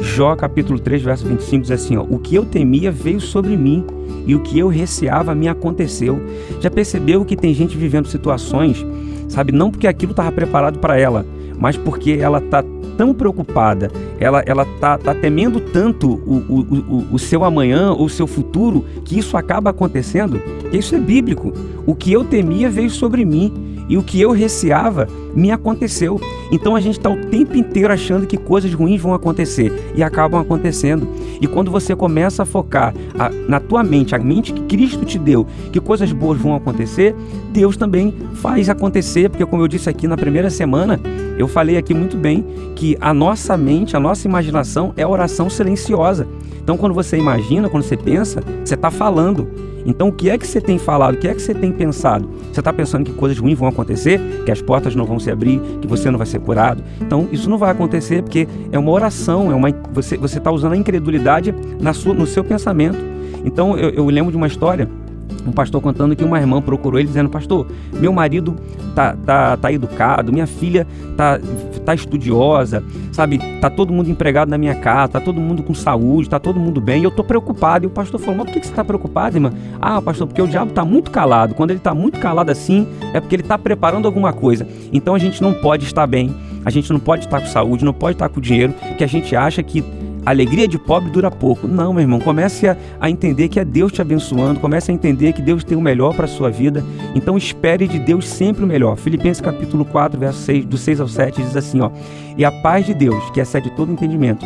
Jó 0.00 0.36
capítulo 0.36 0.78
3, 0.78 1.02
verso 1.02 1.26
25 1.26 1.62
diz 1.62 1.70
assim: 1.72 1.96
ó, 1.96 2.02
O 2.02 2.18
que 2.18 2.34
eu 2.34 2.44
temia 2.44 2.92
veio 2.92 3.20
sobre 3.20 3.56
mim, 3.56 3.84
e 4.26 4.34
o 4.34 4.40
que 4.40 4.58
eu 4.58 4.68
receava 4.68 5.34
me 5.34 5.48
aconteceu. 5.48 6.20
Já 6.60 6.70
percebeu 6.70 7.24
que 7.24 7.36
tem 7.36 7.52
gente 7.52 7.76
vivendo 7.76 8.06
situações, 8.06 8.86
sabe, 9.28 9.52
não 9.52 9.70
porque 9.70 9.86
aquilo 9.86 10.12
estava 10.12 10.30
preparado 10.30 10.78
para 10.78 10.98
ela, 10.98 11.26
mas 11.58 11.76
porque 11.76 12.12
ela 12.12 12.38
está 12.38 12.62
tão 12.98 13.14
preocupada, 13.14 13.90
ela 14.18 14.42
ela 14.44 14.66
tá, 14.80 14.98
tá 14.98 15.14
temendo 15.14 15.60
tanto 15.60 16.08
o, 16.08 16.44
o, 16.48 16.60
o, 16.60 17.06
o 17.12 17.18
seu 17.18 17.44
amanhã 17.44 17.92
o 17.92 18.08
seu 18.08 18.26
futuro, 18.26 18.84
que 19.04 19.16
isso 19.16 19.36
acaba 19.36 19.70
acontecendo. 19.70 20.42
Isso 20.72 20.96
é 20.96 20.98
bíblico. 20.98 21.52
O 21.86 21.94
que 21.94 22.12
eu 22.12 22.24
temia 22.24 22.68
veio 22.68 22.90
sobre 22.90 23.24
mim 23.24 23.86
e 23.88 23.96
o 23.96 24.02
que 24.02 24.20
eu 24.20 24.32
receava 24.32 25.06
me 25.38 25.52
aconteceu. 25.52 26.20
Então 26.50 26.74
a 26.74 26.80
gente 26.80 26.98
está 26.98 27.08
o 27.08 27.16
tempo 27.26 27.56
inteiro 27.56 27.92
achando 27.92 28.26
que 28.26 28.36
coisas 28.36 28.74
ruins 28.74 29.00
vão 29.00 29.14
acontecer 29.14 29.72
e 29.94 30.02
acabam 30.02 30.40
acontecendo. 30.40 31.08
E 31.40 31.46
quando 31.46 31.70
você 31.70 31.94
começa 31.94 32.42
a 32.42 32.46
focar 32.46 32.92
a, 33.18 33.30
na 33.48 33.60
tua 33.60 33.84
mente, 33.84 34.14
a 34.14 34.18
mente 34.18 34.52
que 34.52 34.62
Cristo 34.62 35.04
te 35.04 35.18
deu, 35.18 35.46
que 35.72 35.80
coisas 35.80 36.10
boas 36.12 36.40
vão 36.40 36.54
acontecer, 36.56 37.14
Deus 37.52 37.76
também 37.76 38.12
faz 38.34 38.68
acontecer, 38.68 39.30
porque 39.30 39.46
como 39.46 39.62
eu 39.62 39.68
disse 39.68 39.88
aqui 39.88 40.08
na 40.08 40.16
primeira 40.16 40.50
semana, 40.50 41.00
eu 41.38 41.46
falei 41.46 41.76
aqui 41.76 41.94
muito 41.94 42.16
bem 42.16 42.44
que 42.74 42.96
a 43.00 43.14
nossa 43.14 43.56
mente, 43.56 43.96
a 43.96 44.00
nossa 44.00 44.26
imaginação 44.26 44.92
é 44.96 45.06
oração 45.06 45.48
silenciosa. 45.48 46.26
Então 46.60 46.76
quando 46.76 46.94
você 46.94 47.16
imagina, 47.16 47.68
quando 47.68 47.84
você 47.84 47.96
pensa, 47.96 48.42
você 48.64 48.74
está 48.74 48.90
falando. 48.90 49.48
Então, 49.88 50.08
o 50.08 50.12
que 50.12 50.28
é 50.28 50.36
que 50.36 50.46
você 50.46 50.60
tem 50.60 50.78
falado? 50.78 51.14
O 51.14 51.16
que 51.16 51.26
é 51.26 51.34
que 51.34 51.40
você 51.40 51.54
tem 51.54 51.72
pensado? 51.72 52.28
Você 52.52 52.60
está 52.60 52.70
pensando 52.72 53.04
que 53.04 53.12
coisas 53.12 53.38
ruins 53.38 53.58
vão 53.58 53.68
acontecer, 53.68 54.20
que 54.44 54.50
as 54.50 54.60
portas 54.60 54.94
não 54.94 55.06
vão 55.06 55.18
se 55.18 55.27
abrir, 55.30 55.60
que 55.80 55.86
você 55.86 56.10
não 56.10 56.18
vai 56.18 56.26
ser 56.26 56.40
curado? 56.40 56.82
Então, 57.00 57.28
isso 57.32 57.48
não 57.48 57.58
vai 57.58 57.70
acontecer 57.70 58.22
porque 58.22 58.48
é 58.70 58.78
uma 58.78 58.90
oração, 58.90 59.50
é 59.50 59.54
uma, 59.54 59.68
você 59.92 60.16
está 60.16 60.50
usando 60.50 60.72
a 60.72 60.76
incredulidade 60.76 61.54
na 61.80 61.92
sua, 61.92 62.14
no 62.14 62.26
seu 62.26 62.44
pensamento. 62.44 62.98
Então, 63.44 63.76
eu, 63.78 63.90
eu 63.90 64.06
lembro 64.06 64.30
de 64.30 64.36
uma 64.36 64.46
história 64.46 64.88
um 65.46 65.52
pastor 65.52 65.80
contando 65.80 66.14
que 66.14 66.24
uma 66.24 66.38
irmã 66.38 66.60
procurou 66.60 66.98
ele 66.98 67.08
dizendo: 67.08 67.28
Pastor, 67.28 67.66
meu 67.92 68.12
marido 68.12 68.56
tá, 68.94 69.16
tá, 69.24 69.56
tá 69.56 69.72
educado, 69.72 70.32
minha 70.32 70.46
filha 70.46 70.86
tá, 71.16 71.38
tá 71.84 71.94
estudiosa, 71.94 72.82
sabe? 73.12 73.38
Tá 73.60 73.70
todo 73.70 73.92
mundo 73.92 74.10
empregado 74.10 74.48
na 74.48 74.58
minha 74.58 74.74
casa, 74.74 75.12
tá 75.12 75.20
todo 75.20 75.40
mundo 75.40 75.62
com 75.62 75.74
saúde, 75.74 76.28
tá 76.28 76.38
todo 76.38 76.58
mundo 76.58 76.80
bem, 76.80 77.02
e 77.02 77.04
eu 77.04 77.10
tô 77.10 77.24
preocupado. 77.24 77.84
E 77.84 77.88
o 77.88 77.90
pastor 77.90 78.20
falou: 78.20 78.36
Mas 78.36 78.46
por 78.46 78.60
que, 78.60 78.66
você 78.66 78.72
tá 78.72 78.84
preocupado, 78.84 79.36
irmã? 79.36 79.50
Ah, 79.80 80.00
pastor, 80.00 80.26
porque 80.26 80.42
o 80.42 80.46
diabo 80.46 80.72
tá 80.72 80.84
muito 80.84 81.10
calado. 81.10 81.54
Quando 81.54 81.70
ele 81.70 81.80
tá 81.80 81.94
muito 81.94 82.18
calado 82.18 82.50
assim, 82.50 82.86
é 83.14 83.20
porque 83.20 83.36
ele 83.36 83.42
tá 83.42 83.58
preparando 83.58 84.06
alguma 84.06 84.32
coisa. 84.32 84.66
Então 84.92 85.14
a 85.14 85.18
gente 85.18 85.42
não 85.42 85.54
pode 85.54 85.84
estar 85.84 86.06
bem, 86.06 86.34
a 86.64 86.70
gente 86.70 86.92
não 86.92 87.00
pode 87.00 87.24
estar 87.24 87.40
com 87.40 87.46
saúde, 87.46 87.84
não 87.84 87.94
pode 87.94 88.16
estar 88.16 88.28
com 88.28 88.40
dinheiro, 88.40 88.74
que 88.96 89.04
a 89.04 89.06
gente 89.08 89.34
acha 89.34 89.62
que 89.62 89.82
a 90.24 90.30
alegria 90.30 90.68
de 90.68 90.78
pobre 90.78 91.10
dura 91.10 91.30
pouco. 91.30 91.66
Não, 91.66 91.92
meu 91.92 92.02
irmão, 92.02 92.20
comece 92.20 92.68
a, 92.68 92.76
a 93.00 93.10
entender 93.10 93.48
que 93.48 93.58
é 93.58 93.64
Deus 93.64 93.92
te 93.92 94.00
abençoando, 94.00 94.60
comece 94.60 94.90
a 94.90 94.94
entender 94.94 95.32
que 95.32 95.42
Deus 95.42 95.64
tem 95.64 95.76
o 95.76 95.80
melhor 95.80 96.14
para 96.14 96.24
a 96.24 96.28
sua 96.28 96.50
vida. 96.50 96.84
Então 97.14 97.36
espere 97.36 97.86
de 97.86 97.98
Deus 97.98 98.28
sempre 98.28 98.64
o 98.64 98.66
melhor. 98.66 98.96
Filipenses 98.96 99.40
capítulo 99.40 99.84
4, 99.84 100.18
verso 100.18 100.40
6, 100.40 100.64
do 100.66 100.76
6 100.76 101.00
ao 101.00 101.08
7 101.08 101.42
diz 101.42 101.56
assim, 101.56 101.80
ó: 101.80 101.90
"E 102.36 102.44
a 102.44 102.52
paz 102.52 102.86
de 102.86 102.94
Deus, 102.94 103.30
que 103.30 103.40
excede 103.40 103.70
todo 103.70 103.92
entendimento, 103.92 104.44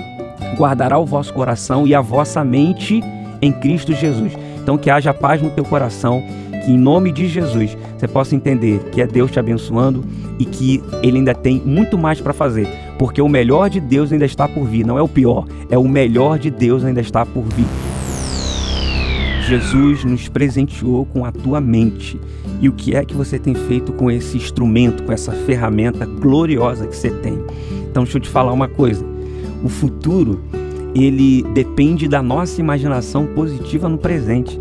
guardará 0.56 0.98
o 0.98 1.06
vosso 1.06 1.32
coração 1.32 1.86
e 1.86 1.94
a 1.94 2.00
vossa 2.00 2.44
mente 2.44 3.02
em 3.40 3.52
Cristo 3.52 3.92
Jesus." 3.92 4.32
Então 4.62 4.78
que 4.78 4.90
haja 4.90 5.12
paz 5.12 5.42
no 5.42 5.50
teu 5.50 5.64
coração, 5.64 6.22
que 6.64 6.70
em 6.70 6.78
nome 6.78 7.10
de 7.10 7.26
Jesus 7.26 7.76
você 7.98 8.06
possa 8.06 8.36
entender 8.36 8.78
que 8.92 9.02
é 9.02 9.06
Deus 9.06 9.30
te 9.30 9.40
abençoando 9.40 10.04
e 10.38 10.44
que 10.44 10.82
ele 11.02 11.18
ainda 11.18 11.34
tem 11.34 11.60
muito 11.64 11.98
mais 11.98 12.20
para 12.20 12.32
fazer 12.32 12.68
porque 13.02 13.20
o 13.20 13.28
melhor 13.28 13.68
de 13.68 13.80
Deus 13.80 14.12
ainda 14.12 14.24
está 14.24 14.46
por 14.46 14.64
vir. 14.64 14.86
Não 14.86 14.96
é 14.96 15.02
o 15.02 15.08
pior, 15.08 15.44
é 15.68 15.76
o 15.76 15.88
melhor 15.88 16.38
de 16.38 16.52
Deus 16.52 16.84
ainda 16.84 17.00
está 17.00 17.26
por 17.26 17.42
vir. 17.42 17.66
Jesus 19.44 20.04
nos 20.04 20.28
presenteou 20.28 21.04
com 21.06 21.24
a 21.24 21.32
tua 21.32 21.60
mente. 21.60 22.20
E 22.60 22.68
o 22.68 22.72
que 22.72 22.94
é 22.94 23.04
que 23.04 23.12
você 23.12 23.40
tem 23.40 23.56
feito 23.56 23.92
com 23.92 24.08
esse 24.08 24.36
instrumento, 24.36 25.02
com 25.02 25.10
essa 25.10 25.32
ferramenta 25.32 26.06
gloriosa 26.06 26.86
que 26.86 26.94
você 26.94 27.10
tem? 27.10 27.44
Então, 27.90 28.04
deixa 28.04 28.18
eu 28.18 28.22
te 28.22 28.28
falar 28.28 28.52
uma 28.52 28.68
coisa. 28.68 29.04
O 29.64 29.68
futuro, 29.68 30.40
ele 30.94 31.42
depende 31.54 32.06
da 32.06 32.22
nossa 32.22 32.60
imaginação 32.60 33.26
positiva 33.26 33.88
no 33.88 33.98
presente. 33.98 34.60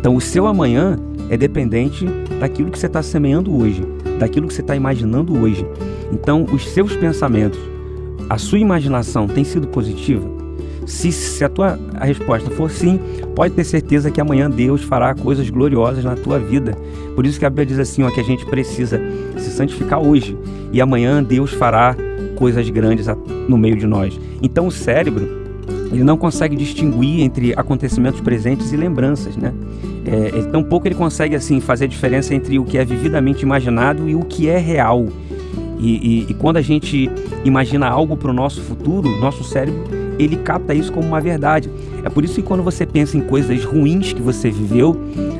Então, 0.00 0.16
o 0.16 0.20
seu 0.20 0.48
amanhã 0.48 0.98
é 1.30 1.36
dependente 1.36 2.04
daquilo 2.40 2.72
que 2.72 2.78
você 2.80 2.86
está 2.86 3.04
semeando 3.04 3.56
hoje, 3.56 3.86
daquilo 4.18 4.46
que 4.46 4.54
você 4.54 4.60
está 4.60 4.74
imaginando 4.74 5.38
hoje. 5.38 5.66
Então, 6.12 6.44
os 6.52 6.68
seus 6.68 6.94
pensamentos, 6.96 7.58
a 8.28 8.38
sua 8.38 8.58
imaginação 8.58 9.26
tem 9.26 9.44
sido 9.44 9.68
positiva? 9.68 10.38
Se, 10.86 11.12
se 11.12 11.44
a 11.44 11.48
tua 11.50 11.78
a 11.94 12.06
resposta 12.06 12.50
for 12.50 12.70
sim, 12.70 12.98
pode 13.34 13.54
ter 13.54 13.64
certeza 13.64 14.10
que 14.10 14.20
amanhã 14.20 14.50
Deus 14.50 14.82
fará 14.82 15.14
coisas 15.14 15.50
gloriosas 15.50 16.02
na 16.02 16.16
tua 16.16 16.38
vida. 16.38 16.76
Por 17.14 17.26
isso 17.26 17.38
que 17.38 17.44
a 17.44 17.50
Bíblia 17.50 17.66
diz 17.66 17.78
assim, 17.78 18.02
ó, 18.02 18.10
que 18.10 18.20
a 18.20 18.24
gente 18.24 18.46
precisa 18.46 18.98
se 19.36 19.50
santificar 19.50 20.00
hoje 20.00 20.36
e 20.72 20.80
amanhã 20.80 21.22
Deus 21.22 21.52
fará 21.52 21.94
coisas 22.36 22.68
grandes 22.70 23.06
no 23.48 23.58
meio 23.58 23.76
de 23.76 23.86
nós. 23.86 24.18
Então 24.40 24.66
o 24.66 24.70
cérebro 24.70 25.28
ele 25.92 26.04
não 26.04 26.16
consegue 26.16 26.56
distinguir 26.56 27.20
entre 27.22 27.52
acontecimentos 27.54 28.20
presentes 28.20 28.72
e 28.72 28.76
lembranças, 28.76 29.36
né? 29.36 29.52
É, 30.10 30.28
ele, 30.28 30.48
tampouco 30.48 30.88
ele 30.88 30.94
consegue 30.94 31.36
assim 31.36 31.60
fazer 31.60 31.84
a 31.84 31.88
diferença 31.88 32.34
entre 32.34 32.58
o 32.58 32.64
que 32.64 32.78
é 32.78 32.84
vividamente 32.84 33.42
imaginado 33.42 34.08
e 34.08 34.14
o 34.14 34.20
que 34.20 34.48
é 34.48 34.58
real. 34.58 35.06
E, 35.78 36.24
e, 36.26 36.26
e 36.30 36.34
quando 36.34 36.56
a 36.56 36.62
gente 36.62 37.10
imagina 37.44 37.86
algo 37.86 38.16
para 38.16 38.30
o 38.30 38.34
nosso 38.34 38.60
futuro, 38.62 39.08
nosso 39.20 39.44
cérebro 39.44 40.08
ele 40.18 40.36
capta 40.36 40.74
isso 40.74 40.92
como 40.92 41.06
uma 41.06 41.20
verdade. 41.20 41.70
É 42.02 42.08
por 42.08 42.24
isso 42.24 42.34
que 42.34 42.42
quando 42.42 42.62
você 42.62 42.84
pensa 42.84 43.16
em 43.16 43.20
coisas 43.20 43.64
ruins 43.64 44.12
que 44.12 44.20
você 44.20 44.50
viveu, 44.50 44.94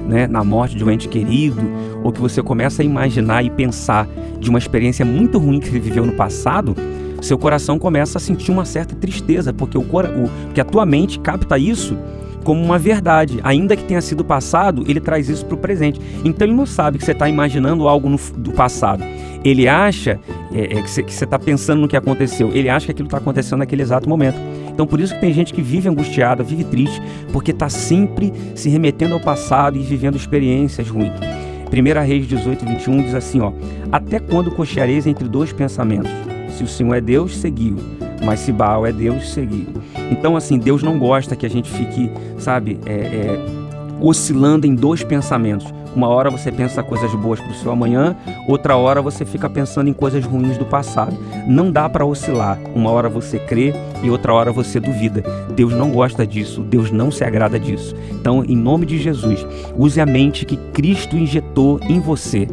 né, 0.07 0.27
na 0.27 0.45
morte 0.45 0.77
de 0.77 0.85
um 0.85 0.91
ente 0.91 1.09
querido, 1.09 1.61
ou 2.05 2.13
que 2.13 2.21
você 2.21 2.43
começa 2.43 2.83
a 2.83 2.85
imaginar 2.85 3.45
e 3.45 3.51
pensar 3.51 4.07
de 4.39 4.49
uma 4.49 4.59
experiência 4.59 5.05
muito 5.05 5.39
ruim 5.39 5.59
que 5.59 5.69
você 5.69 5.81
viveu 5.81 6.07
no 6.07 6.13
passado, 6.13 6.77
seu 7.21 7.37
coração 7.37 7.79
começa 7.79 8.19
a 8.19 8.21
sentir 8.21 8.53
uma 8.53 8.65
certa 8.65 8.95
tristeza, 8.95 9.53
porque, 9.53 9.77
o, 9.77 9.81
o, 9.81 10.31
porque 10.45 10.61
a 10.61 10.65
tua 10.65 10.87
mente 10.87 11.19
capta 11.19 11.59
isso 11.59 11.97
como 12.45 12.63
uma 12.63 12.79
verdade. 12.79 13.39
Ainda 13.43 13.77
que 13.77 13.85
tenha 13.85 14.01
sido 14.01 14.25
passado, 14.25 14.85
ele 14.89 15.01
traz 15.01 15.29
isso 15.29 15.45
para 15.45 15.55
o 15.55 15.59
presente. 15.59 16.01
Então 16.25 16.47
ele 16.47 16.55
não 16.55 16.67
sabe 16.67 16.99
que 16.99 17.05
você 17.05 17.13
está 17.13 17.29
imaginando 17.29 17.89
algo 17.89 18.09
no, 18.09 18.19
do 18.37 18.53
passado. 18.53 19.05
Ele 19.45 19.69
acha 19.69 20.19
é, 20.53 20.79
é, 20.79 20.83
que 20.83 20.91
você 20.91 21.25
está 21.25 21.39
pensando 21.39 21.81
no 21.81 21.89
que 21.89 21.97
aconteceu. 21.97 22.51
Ele 22.53 22.69
acha 22.69 22.87
que 22.87 22.93
aquilo 22.93 23.07
está 23.07 23.19
acontecendo 23.19 23.61
naquele 23.61 23.83
exato 23.83 24.09
momento. 24.09 24.39
Então 24.69 24.87
por 24.87 25.01
isso 25.01 25.15
que 25.15 25.21
tem 25.21 25.33
gente 25.33 25.53
que 25.53 25.61
vive 25.61 25.89
angustiada, 25.89 26.43
vive 26.43 26.65
triste, 26.65 27.03
porque 27.33 27.51
está 27.51 27.69
sempre 27.69 28.33
se 28.55 28.69
remetendo 28.69 29.15
ao 29.15 29.21
passado 29.21 29.77
e 29.77 29.83
vivendo 29.83 30.17
experiências 30.17 30.89
ruins. 30.89 31.13
1 31.71 32.07
Reis 32.07 32.27
18, 32.27 32.65
21 32.65 33.03
diz 33.03 33.15
assim: 33.15 33.41
ó, 33.41 33.53
Até 33.93 34.19
quando 34.19 34.51
cocheareis 34.51 35.07
entre 35.07 35.29
dois 35.29 35.53
pensamentos? 35.53 36.11
Se 36.57 36.65
o 36.65 36.67
Senhor 36.67 36.95
é 36.95 37.01
Deus, 37.01 37.37
seguiu 37.37 37.77
mas 38.29 38.41
se 38.41 38.53
Baal 38.53 38.87
é 38.87 38.93
Deus, 38.93 39.31
seguiu. 39.31 39.69
Então, 40.11 40.37
assim, 40.37 40.59
Deus 40.59 40.83
não 40.83 40.99
gosta 40.99 41.35
que 41.35 41.47
a 41.47 41.49
gente 41.49 41.71
fique, 41.71 42.11
sabe, 42.37 42.79
é, 42.85 42.93
é, 42.93 43.39
oscilando 44.03 44.67
em 44.67 44.75
dois 44.75 45.03
pensamentos. 45.03 45.73
Uma 45.97 46.09
hora 46.09 46.29
você 46.29 46.53
pensa 46.53 46.83
coisas 46.83 47.11
boas 47.15 47.41
para 47.41 47.51
o 47.51 47.55
seu 47.55 47.73
amanhã, 47.73 48.15
outra 48.47 48.77
hora 48.77 49.01
você 49.01 49.25
fica 49.25 49.49
pensando 49.49 49.89
em 49.89 49.95
coisas 49.95 50.27
ruins 50.27 50.59
do 50.59 50.67
passado. 50.67 51.17
Não 51.47 51.73
dá 51.73 51.89
para 51.89 52.05
oscilar. 52.05 52.59
Uma 52.75 52.91
hora 52.91 53.09
você 53.09 53.39
crê 53.39 53.73
e 54.03 54.11
outra 54.11 54.35
hora 54.35 54.53
você 54.53 54.79
duvida. 54.79 55.25
Deus 55.57 55.73
não 55.73 55.91
gosta 55.91 56.27
disso, 56.27 56.61
Deus 56.61 56.91
não 56.91 57.11
se 57.11 57.25
agrada 57.25 57.59
disso. 57.59 57.97
Então, 58.11 58.45
em 58.45 58.55
nome 58.55 58.85
de 58.85 58.99
Jesus, 58.99 59.47
use 59.75 59.99
a 60.03 60.05
mente 60.05 60.45
que 60.45 60.59
Cristo 60.75 61.17
injetou 61.17 61.81
em 61.89 61.99
você. 61.99 62.47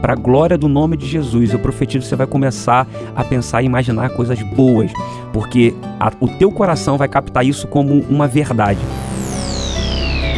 Para 0.00 0.14
a 0.14 0.16
glória 0.16 0.56
do 0.56 0.66
nome 0.66 0.96
de 0.96 1.06
Jesus, 1.06 1.52
eu 1.52 1.58
profetizo 1.58 2.04
que 2.04 2.08
você 2.08 2.16
vai 2.16 2.26
começar 2.26 2.88
a 3.14 3.22
pensar 3.22 3.62
e 3.62 3.66
imaginar 3.66 4.08
coisas 4.10 4.40
boas, 4.54 4.90
porque 5.32 5.74
a, 5.98 6.10
o 6.20 6.26
teu 6.26 6.50
coração 6.50 6.96
vai 6.96 7.06
captar 7.06 7.44
isso 7.44 7.68
como 7.68 8.00
uma 8.08 8.26
verdade. 8.26 8.80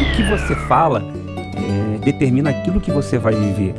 O 0.01 0.15
que 0.15 0.23
você 0.23 0.53
fala 0.67 1.01
é, 1.37 1.97
determina 1.99 2.49
aquilo 2.49 2.81
que 2.81 2.91
você 2.91 3.17
vai 3.17 3.33
viver. 3.33 3.73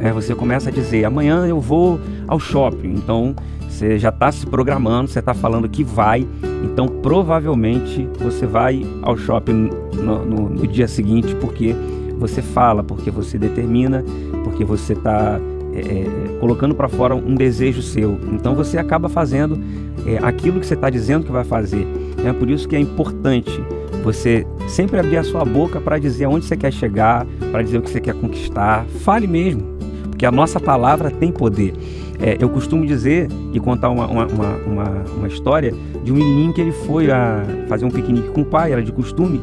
É, 0.00 0.12
você 0.12 0.34
começa 0.34 0.70
a 0.70 0.72
dizer: 0.72 1.04
amanhã 1.04 1.44
eu 1.46 1.60
vou 1.60 2.00
ao 2.28 2.38
shopping. 2.38 2.90
Então 2.90 3.34
você 3.68 3.98
já 3.98 4.10
está 4.10 4.30
se 4.30 4.46
programando, 4.46 5.10
você 5.10 5.18
está 5.18 5.34
falando 5.34 5.68
que 5.68 5.82
vai. 5.82 6.26
Então 6.64 6.86
provavelmente 6.86 8.08
você 8.18 8.46
vai 8.46 8.86
ao 9.02 9.16
shopping 9.16 9.70
no, 9.94 10.24
no, 10.24 10.48
no 10.48 10.66
dia 10.66 10.86
seguinte 10.86 11.34
porque 11.36 11.74
você 12.16 12.42
fala, 12.42 12.82
porque 12.82 13.10
você 13.10 13.38
determina, 13.38 14.04
porque 14.44 14.64
você 14.64 14.92
está 14.92 15.40
é, 15.74 15.80
é, 15.80 16.38
colocando 16.40 16.74
para 16.74 16.88
fora 16.88 17.14
um 17.14 17.34
desejo 17.34 17.82
seu. 17.82 18.18
Então 18.32 18.54
você 18.54 18.78
acaba 18.78 19.08
fazendo 19.08 19.58
é, 20.06 20.18
aquilo 20.22 20.60
que 20.60 20.66
você 20.66 20.74
está 20.74 20.88
dizendo 20.88 21.24
que 21.24 21.32
vai 21.32 21.44
fazer. 21.44 21.86
É 22.24 22.32
por 22.32 22.48
isso 22.48 22.66
que 22.66 22.74
é 22.74 22.80
importante 22.80 23.62
você 24.02 24.46
sempre 24.68 24.98
abrir 24.98 25.16
a 25.16 25.24
sua 25.24 25.44
boca 25.44 25.80
para 25.80 25.98
dizer 25.98 26.24
aonde 26.24 26.46
você 26.46 26.56
quer 26.56 26.72
chegar, 26.72 27.26
para 27.50 27.62
dizer 27.62 27.78
o 27.78 27.82
que 27.82 27.90
você 27.90 28.00
quer 28.00 28.14
conquistar. 28.14 28.86
Fale 29.00 29.26
mesmo, 29.26 29.62
porque 30.08 30.24
a 30.24 30.30
nossa 30.30 30.58
palavra 30.58 31.10
tem 31.10 31.30
poder. 31.30 31.74
É, 32.18 32.38
eu 32.40 32.48
costumo 32.48 32.86
dizer 32.86 33.28
e 33.52 33.60
contar 33.60 33.90
uma, 33.90 34.06
uma, 34.06 34.26
uma, 34.26 35.04
uma, 35.18 35.28
história 35.28 35.74
de 36.02 36.10
um 36.10 36.14
menininho 36.14 36.52
que 36.52 36.60
ele 36.60 36.72
foi 36.72 37.10
a 37.10 37.44
fazer 37.68 37.84
um 37.84 37.90
piquenique 37.90 38.28
com 38.30 38.40
o 38.40 38.44
pai, 38.44 38.72
era 38.72 38.82
de 38.82 38.90
costume, 38.90 39.38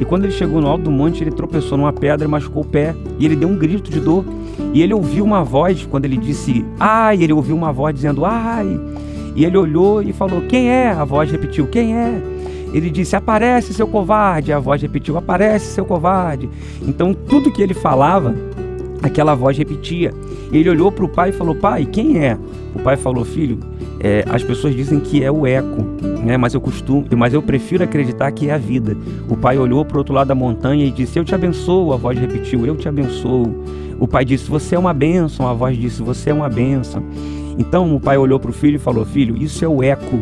e 0.00 0.04
quando 0.04 0.24
ele 0.24 0.32
chegou 0.32 0.60
no 0.60 0.68
alto 0.68 0.84
do 0.84 0.90
monte, 0.90 1.22
ele 1.22 1.30
tropeçou 1.30 1.76
numa 1.76 1.92
pedra 1.92 2.26
e 2.26 2.30
machucou 2.30 2.62
o 2.62 2.66
pé, 2.66 2.94
e 3.18 3.24
ele 3.24 3.34
deu 3.34 3.48
um 3.48 3.56
grito 3.56 3.90
de 3.90 4.00
dor. 4.00 4.24
E 4.72 4.82
ele 4.82 4.94
ouviu 4.94 5.24
uma 5.24 5.42
voz, 5.42 5.86
quando 5.90 6.04
ele 6.04 6.16
disse 6.16 6.64
ai, 6.78 7.22
ele 7.22 7.32
ouviu 7.32 7.56
uma 7.56 7.72
voz 7.72 7.94
dizendo 7.94 8.24
ai, 8.24 8.78
e 9.34 9.44
ele 9.44 9.56
olhou 9.56 10.02
e 10.02 10.12
falou: 10.12 10.42
Quem 10.42 10.68
é? 10.68 10.90
A 10.90 11.04
voz 11.04 11.30
repetiu: 11.30 11.66
Quem 11.66 11.96
é? 11.96 12.20
Ele 12.72 12.90
disse: 12.90 13.16
Aparece, 13.16 13.72
seu 13.72 13.86
covarde. 13.86 14.52
A 14.52 14.58
voz 14.58 14.82
repetiu: 14.82 15.16
Aparece, 15.16 15.72
seu 15.72 15.84
covarde. 15.84 16.48
Então, 16.82 17.14
tudo 17.14 17.52
que 17.52 17.62
ele 17.62 17.74
falava, 17.74 18.34
aquela 19.02 19.34
voz 19.34 19.56
repetia. 19.56 20.12
Ele 20.52 20.68
olhou 20.68 20.90
para 20.90 21.04
o 21.04 21.08
pai 21.08 21.30
e 21.30 21.32
falou: 21.32 21.54
Pai, 21.54 21.86
quem 21.86 22.18
é? 22.18 22.36
O 22.74 22.80
pai 22.80 22.96
falou: 22.96 23.24
Filho, 23.24 23.60
é, 24.00 24.24
as 24.28 24.42
pessoas 24.44 24.74
dizem 24.74 25.00
que 25.00 25.24
é 25.24 25.30
o 25.30 25.46
eco, 25.46 25.82
né? 26.24 26.36
mas 26.36 26.54
eu 26.54 26.60
costumo, 26.60 27.04
mas 27.16 27.34
eu 27.34 27.42
prefiro 27.42 27.82
acreditar 27.82 28.30
que 28.30 28.48
é 28.48 28.54
a 28.54 28.58
vida. 28.58 28.96
O 29.28 29.36
pai 29.36 29.58
olhou 29.58 29.84
para 29.84 29.96
o 29.96 29.98
outro 29.98 30.14
lado 30.14 30.28
da 30.28 30.34
montanha 30.34 30.84
e 30.84 30.90
disse: 30.90 31.18
Eu 31.18 31.24
te 31.24 31.34
abençoo. 31.34 31.92
A 31.92 31.96
voz 31.96 32.18
repetiu: 32.18 32.64
Eu 32.64 32.76
te 32.76 32.88
abençoo. 32.88 33.64
O 33.98 34.06
pai 34.06 34.24
disse: 34.24 34.48
Você 34.48 34.76
é 34.76 34.78
uma 34.78 34.94
bênção. 34.94 35.48
A 35.48 35.52
voz 35.52 35.76
disse: 35.76 36.02
Você 36.02 36.30
é 36.30 36.34
uma 36.34 36.48
bênção. 36.48 37.02
Então 37.58 37.94
o 37.94 37.98
pai 37.98 38.16
olhou 38.16 38.38
para 38.38 38.50
o 38.50 38.54
filho 38.54 38.76
e 38.76 38.78
falou: 38.78 39.04
Filho, 39.04 39.36
isso 39.36 39.64
é 39.64 39.68
o 39.68 39.82
eco 39.82 40.18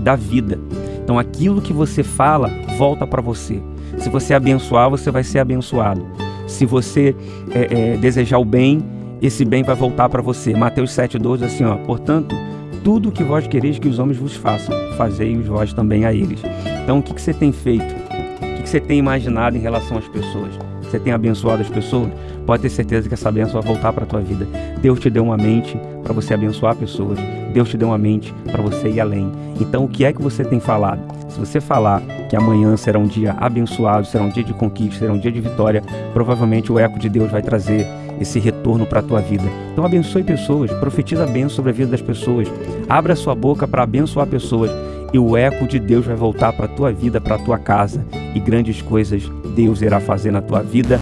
da 0.00 0.14
vida. 0.14 0.58
Então 1.02 1.18
aquilo 1.18 1.62
que 1.62 1.72
você 1.72 2.02
fala 2.02 2.50
volta 2.76 3.06
para 3.06 3.22
você. 3.22 3.62
Se 3.96 4.10
você 4.10 4.34
abençoar, 4.34 4.90
você 4.90 5.10
vai 5.10 5.24
ser 5.24 5.38
abençoado. 5.38 6.06
Se 6.46 6.66
você 6.66 7.16
é, 7.50 7.94
é, 7.94 7.96
desejar 7.96 8.38
o 8.38 8.44
bem, 8.44 8.82
esse 9.22 9.44
bem 9.44 9.62
vai 9.62 9.74
voltar 9.74 10.08
para 10.08 10.20
você. 10.20 10.54
Mateus 10.54 10.90
7,12 10.90 11.44
assim, 11.44 11.64
ó. 11.64 11.76
Portanto, 11.76 12.36
tudo 12.86 13.08
o 13.08 13.12
que 13.12 13.24
vós 13.24 13.48
quereis 13.48 13.80
que 13.80 13.88
os 13.88 13.98
homens 13.98 14.16
vos 14.16 14.36
façam, 14.36 14.72
fazei-os 14.96 15.48
vós 15.48 15.72
também 15.72 16.04
a 16.04 16.14
eles. 16.14 16.40
Então, 16.84 17.00
o 17.00 17.02
que, 17.02 17.12
que 17.12 17.20
você 17.20 17.34
tem 17.34 17.50
feito? 17.50 17.82
O 17.82 18.54
que, 18.54 18.62
que 18.62 18.68
você 18.68 18.78
tem 18.78 18.96
imaginado 18.96 19.56
em 19.56 19.60
relação 19.60 19.98
às 19.98 20.06
pessoas? 20.06 20.56
Você 20.82 21.00
tem 21.00 21.12
abençoado 21.12 21.62
as 21.62 21.68
pessoas? 21.68 22.12
Pode 22.46 22.62
ter 22.62 22.68
certeza 22.68 23.08
que 23.08 23.14
essa 23.14 23.32
bênção 23.32 23.60
vai 23.60 23.72
voltar 23.72 23.92
para 23.92 24.04
a 24.04 24.06
tua 24.06 24.20
vida. 24.20 24.46
Deus 24.80 25.00
te 25.00 25.10
deu 25.10 25.24
uma 25.24 25.36
mente 25.36 25.76
para 26.04 26.12
você 26.12 26.32
abençoar 26.32 26.76
pessoas. 26.76 27.18
Deus 27.52 27.68
te 27.68 27.76
deu 27.76 27.88
uma 27.88 27.98
mente 27.98 28.32
para 28.44 28.62
você 28.62 28.88
ir 28.88 29.00
além. 29.00 29.32
Então, 29.60 29.82
o 29.82 29.88
que 29.88 30.04
é 30.04 30.12
que 30.12 30.22
você 30.22 30.44
tem 30.44 30.60
falado? 30.60 31.15
Se 31.36 31.40
você 31.40 31.60
falar 31.60 32.00
que 32.30 32.34
amanhã 32.34 32.74
será 32.78 32.98
um 32.98 33.06
dia 33.06 33.34
abençoado, 33.36 34.06
será 34.06 34.24
um 34.24 34.30
dia 34.30 34.42
de 34.42 34.54
conquista, 34.54 35.00
será 35.00 35.12
um 35.12 35.18
dia 35.18 35.30
de 35.30 35.38
vitória, 35.38 35.82
provavelmente 36.14 36.72
o 36.72 36.78
eco 36.78 36.98
de 36.98 37.10
Deus 37.10 37.30
vai 37.30 37.42
trazer 37.42 37.86
esse 38.18 38.38
retorno 38.38 38.86
para 38.86 39.00
a 39.00 39.02
tua 39.02 39.20
vida. 39.20 39.44
Então 39.70 39.84
abençoe 39.84 40.24
pessoas, 40.24 40.72
profetiza 40.72 41.24
a 41.24 41.26
bênção 41.26 41.50
sobre 41.50 41.72
a 41.72 41.74
vida 41.74 41.90
das 41.90 42.00
pessoas. 42.00 42.48
Abra 42.88 43.14
sua 43.14 43.34
boca 43.34 43.68
para 43.68 43.82
abençoar 43.82 44.26
pessoas 44.26 44.70
e 45.12 45.18
o 45.18 45.36
eco 45.36 45.66
de 45.66 45.78
Deus 45.78 46.06
vai 46.06 46.16
voltar 46.16 46.54
para 46.54 46.64
a 46.64 46.68
tua 46.68 46.90
vida, 46.90 47.20
para 47.20 47.34
a 47.34 47.38
tua 47.38 47.58
casa 47.58 48.02
e 48.34 48.40
grandes 48.40 48.80
coisas 48.80 49.30
Deus 49.54 49.82
irá 49.82 50.00
fazer 50.00 50.30
na 50.30 50.40
tua 50.40 50.62
vida. 50.62 50.98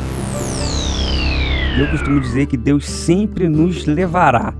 Eu 1.78 1.86
costumo 1.92 2.20
dizer 2.20 2.46
que 2.46 2.56
Deus 2.56 2.84
sempre 2.88 3.48
nos 3.48 3.86
levará, 3.86 4.52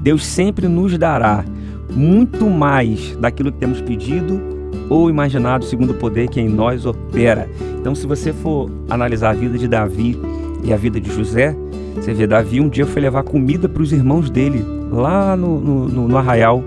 Deus 0.00 0.24
sempre 0.24 0.66
nos 0.66 0.96
dará 0.96 1.44
muito 1.90 2.48
mais 2.48 3.14
daquilo 3.16 3.52
que 3.52 3.58
temos 3.58 3.82
pedido 3.82 4.59
ou 4.90 5.08
imaginado 5.08 5.64
segundo 5.64 5.92
o 5.92 5.94
poder 5.94 6.28
que 6.28 6.40
em 6.40 6.48
nós 6.48 6.84
opera. 6.84 7.48
Então, 7.78 7.94
se 7.94 8.06
você 8.06 8.32
for 8.32 8.68
analisar 8.90 9.30
a 9.30 9.34
vida 9.34 9.56
de 9.56 9.68
Davi 9.68 10.20
e 10.64 10.72
a 10.72 10.76
vida 10.76 11.00
de 11.00 11.10
José, 11.14 11.56
você 11.94 12.12
vê, 12.12 12.26
Davi 12.26 12.60
um 12.60 12.68
dia 12.68 12.84
foi 12.84 13.00
levar 13.00 13.22
comida 13.22 13.68
para 13.68 13.82
os 13.82 13.92
irmãos 13.92 14.28
dele, 14.28 14.64
lá 14.90 15.36
no, 15.36 15.60
no, 15.60 16.08
no, 16.08 16.16
arraial. 16.18 16.62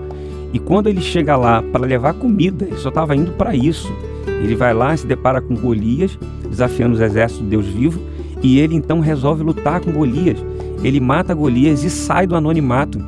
E 0.52 0.58
quando 0.58 0.88
ele 0.88 1.02
chega 1.02 1.36
lá 1.36 1.62
para 1.62 1.84
levar 1.84 2.14
comida, 2.14 2.64
ele 2.64 2.78
só 2.78 2.88
estava 2.88 3.14
indo 3.14 3.32
para 3.32 3.54
isso. 3.54 3.92
Ele 4.26 4.56
vai 4.56 4.72
lá 4.72 4.96
se 4.96 5.06
depara 5.06 5.40
com 5.40 5.54
Golias, 5.54 6.18
desafiando 6.48 6.94
os 6.94 7.00
exércitos 7.00 7.44
de 7.44 7.50
Deus 7.50 7.66
vivo, 7.66 8.00
e 8.42 8.58
ele 8.58 8.74
então 8.74 9.00
resolve 9.00 9.42
lutar 9.42 9.80
com 9.80 9.92
Golias. 9.92 10.38
Ele 10.82 11.00
mata 11.00 11.34
Golias 11.34 11.82
e 11.82 11.90
sai 11.90 12.26
do 12.26 12.36
anonimato. 12.36 12.98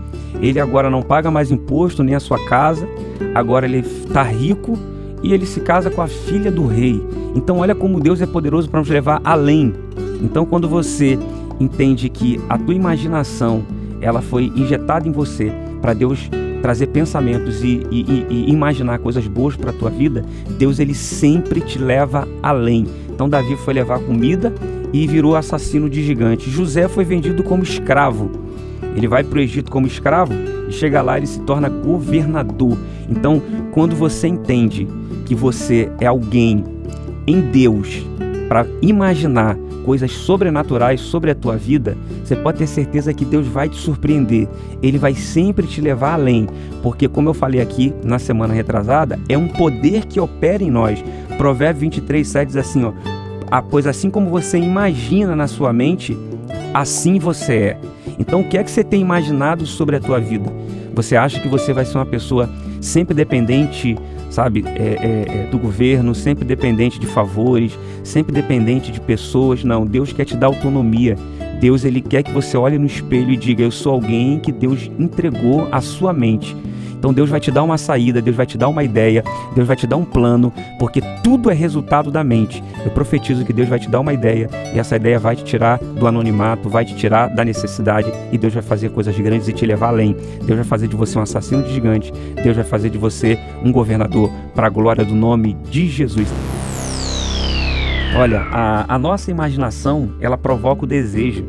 Ele 0.41 0.61
agora 0.61 0.91
não 0.91 1.01
paga 1.03 1.31
mais 1.31 1.51
imposto 1.51 2.03
nem 2.03 2.15
a 2.15 2.21
sua 2.21 2.39
casa, 2.47 2.87
agora 3.35 3.67
ele 3.67 3.79
está 3.79 4.23
rico 4.23 4.79
e 5.27 5.33
ele 5.33 5.45
se 5.45 5.61
casa 5.61 5.91
com 5.91 6.01
a 6.01 6.07
filha 6.07 6.53
do 6.53 6.67
rei. 6.67 7.05
Então 7.35 7.59
olha 7.59 7.75
como 7.75 7.99
Deus 7.99 8.23
é 8.23 8.27
poderoso 8.27 8.71
para 8.71 8.79
nos 8.79 8.89
levar 8.89 9.21
além. 9.25 9.75
Então 10.23 10.47
quando 10.47 10.69
você 10.69 11.19
entende 11.59 12.09
que 12.09 12.41
a 12.49 12.57
tua 12.57 12.75
imaginação 12.75 13.65
ela 14.01 14.23
foi 14.23 14.53
injetada 14.55 15.09
em 15.09 15.11
você 15.11 15.53
para 15.83 15.93
Deus 15.93 16.31
trazer 16.63 16.87
pensamentos 16.89 17.63
e, 17.65 17.83
e, 17.91 18.27
e 18.31 18.51
imaginar 18.51 19.01
coisas 19.01 19.27
boas 19.27 19.57
para 19.57 19.71
a 19.71 19.73
tua 19.73 19.91
vida, 19.91 20.25
Deus 20.59 20.79
ele 20.79 20.95
sempre 20.95 21.61
te 21.61 21.79
leva 21.79 22.27
além. 22.41 22.87
Então 23.13 23.29
Davi 23.29 23.57
foi 23.57 23.75
levar 23.75 23.99
comida 23.99 24.55
e 24.93 25.09
virou 25.09 25.35
assassino 25.35 25.91
de 25.91 26.05
gigantes. 26.05 26.53
José 26.53 26.87
foi 26.87 27.05
vendido 27.05 27.43
como 27.43 27.65
escravo. 27.65 28.31
Ele 28.95 29.09
vai 29.09 29.25
para 29.25 29.39
o 29.39 29.43
Egito 29.43 29.73
como 29.73 29.89
escravo 29.89 30.33
e 30.69 30.73
chega 30.73 31.03
lá 31.03 31.17
ele 31.17 31.27
se 31.27 31.41
torna 31.41 31.69
governador. 31.69 32.79
Então, 33.09 33.43
quando 33.73 33.95
você 33.95 34.29
entende 34.29 34.89
que 35.27 35.35
você 35.35 35.91
é 36.01 36.07
alguém 36.07 36.65
em 37.27 37.41
Deus 37.41 38.07
para 38.49 38.65
imaginar 38.81 39.57
coisas 39.85 40.11
sobrenaturais 40.13 41.01
sobre 41.01 41.31
a 41.31 41.35
tua 41.35 41.57
vida, 41.57 41.97
você 42.25 42.35
pode 42.35 42.59
ter 42.59 42.67
certeza 42.67 43.15
que 43.15 43.25
Deus 43.25 43.47
vai 43.47 43.69
te 43.69 43.77
surpreender. 43.77 44.49
Ele 44.83 44.99
vai 44.99 45.15
sempre 45.15 45.67
te 45.67 45.81
levar 45.81 46.15
além, 46.15 46.49
porque 46.83 47.07
como 47.07 47.29
eu 47.29 47.35
falei 47.35 47.61
aqui 47.61 47.95
na 48.03 48.19
semana 48.19 48.53
retrasada, 48.53 49.19
é 49.29 49.39
um 49.39 49.47
poder 49.47 50.07
que 50.07 50.19
opera 50.19 50.63
em 50.63 50.71
nós. 50.71 51.05
Provérbio 51.37 51.83
23, 51.83 52.27
7 52.27 52.49
diz 52.49 52.57
assim, 52.57 52.85
ó, 52.85 52.93
ah, 53.49 53.63
pois 53.63 53.87
assim 53.87 54.11
como 54.11 54.29
você 54.29 54.59
imagina 54.59 55.37
na 55.37 55.47
sua 55.47 55.73
mente, 55.73 56.19
assim 56.75 57.19
você 57.19 57.55
é. 57.55 57.81
Então, 58.19 58.41
o 58.41 58.49
que 58.49 58.59
é 58.59 58.65
que 58.65 58.71
você 58.71 58.83
tem 58.83 59.01
imaginado 59.01 59.67
sobre 59.67 59.97
a 59.97 60.01
tua 60.01 60.19
vida? 60.19 60.51
Você 60.95 61.15
acha 61.15 61.39
que 61.39 61.49
você 61.49 61.73
vai 61.73 61.85
ser 61.85 61.99
uma 61.99 62.07
pessoa 62.07 62.51
sempre 62.81 63.15
dependente 63.15 63.97
sabe, 64.31 64.65
é, 64.67 64.71
é, 64.71 65.45
é, 65.45 65.47
do 65.51 65.59
governo, 65.59 66.15
sempre 66.15 66.45
dependente 66.45 66.99
de 66.99 67.07
favores, 67.07 67.79
sempre 68.03 68.33
dependente 68.33 68.93
de 68.93 69.01
pessoas. 69.01 69.65
Não, 69.65 69.87
Deus 69.87 70.13
quer 70.13 70.25
te 70.25 70.37
dar 70.37 70.49
autonomia. 70.49 71.17
Deus 71.61 71.85
ele 71.85 72.01
quer 72.01 72.23
que 72.23 72.33
você 72.33 72.57
olhe 72.57 72.79
no 72.79 72.87
espelho 72.87 73.31
e 73.31 73.37
diga: 73.37 73.63
Eu 73.63 73.71
sou 73.71 73.93
alguém 73.93 74.39
que 74.39 74.53
Deus 74.53 74.91
entregou 74.99 75.69
a 75.73 75.81
sua 75.81 76.13
mente. 76.13 76.57
Então 76.99 77.13
Deus 77.13 77.31
vai 77.31 77.39
te 77.39 77.51
dar 77.51 77.63
uma 77.63 77.79
saída, 77.79 78.23
Deus 78.23 78.37
vai 78.37 78.47
te 78.47 78.59
dar 78.59 78.69
uma 78.69 78.83
ideia, 78.83 79.23
Deus 79.55 79.67
vai 79.67 79.77
te 79.77 79.87
dar 79.87 79.97
um 79.97 80.05
plano, 80.05 80.53
porque 80.79 81.01
tudo 81.23 81.51
é 81.51 81.55
resultado 81.55 82.11
da 82.11 82.25
mente. 82.25 82.65
Eu 82.85 82.91
profetizo 82.91 83.45
que 83.45 83.53
Deus 83.53 83.69
vai 83.69 83.79
te 83.79 83.89
dar 83.89 84.01
uma 84.01 84.13
ideia 84.13 84.49
e 84.75 84.79
essa 84.79 84.97
ideia 84.97 85.19
vai 85.19 85.37
te 85.37 85.45
tirar 85.45 85.79
do 85.79 86.07
anonimato, 86.07 86.69
vai 86.69 86.85
te 86.85 86.97
tirar 86.97 87.29
da 87.29 87.45
necessidade 87.45 88.11
e 88.33 88.39
Deus 88.39 88.55
vai 88.55 88.63
fazer 88.63 88.91
coisas 88.91 89.17
grandes 89.17 89.47
e 89.47 89.53
te 89.53 89.67
levar 89.67 89.89
além. 89.89 90.17
Deus 90.45 90.59
vai 90.59 90.65
fazer 90.65 90.89
de 90.89 90.97
você 90.97 91.19
um 91.19 91.23
assassino 91.23 91.63
de 91.63 91.75
gigante, 91.75 92.13
Deus 92.43 92.57
vai 92.57 92.65
fazer 92.65 92.91
de 92.91 92.99
você 92.99 93.39
um 93.63 93.71
governador 93.71 94.31
para 94.55 94.67
a 94.67 94.71
glória 94.71 95.05
do 95.05 95.15
nome 95.15 95.57
de 95.71 95.89
Jesus. 95.89 96.29
Olha, 98.19 98.41
a, 98.51 98.95
a 98.95 98.99
nossa 98.99 99.31
imaginação, 99.31 100.11
ela 100.21 100.39
provoca 100.39 100.85
o 100.85 100.87
desejo. 100.87 101.45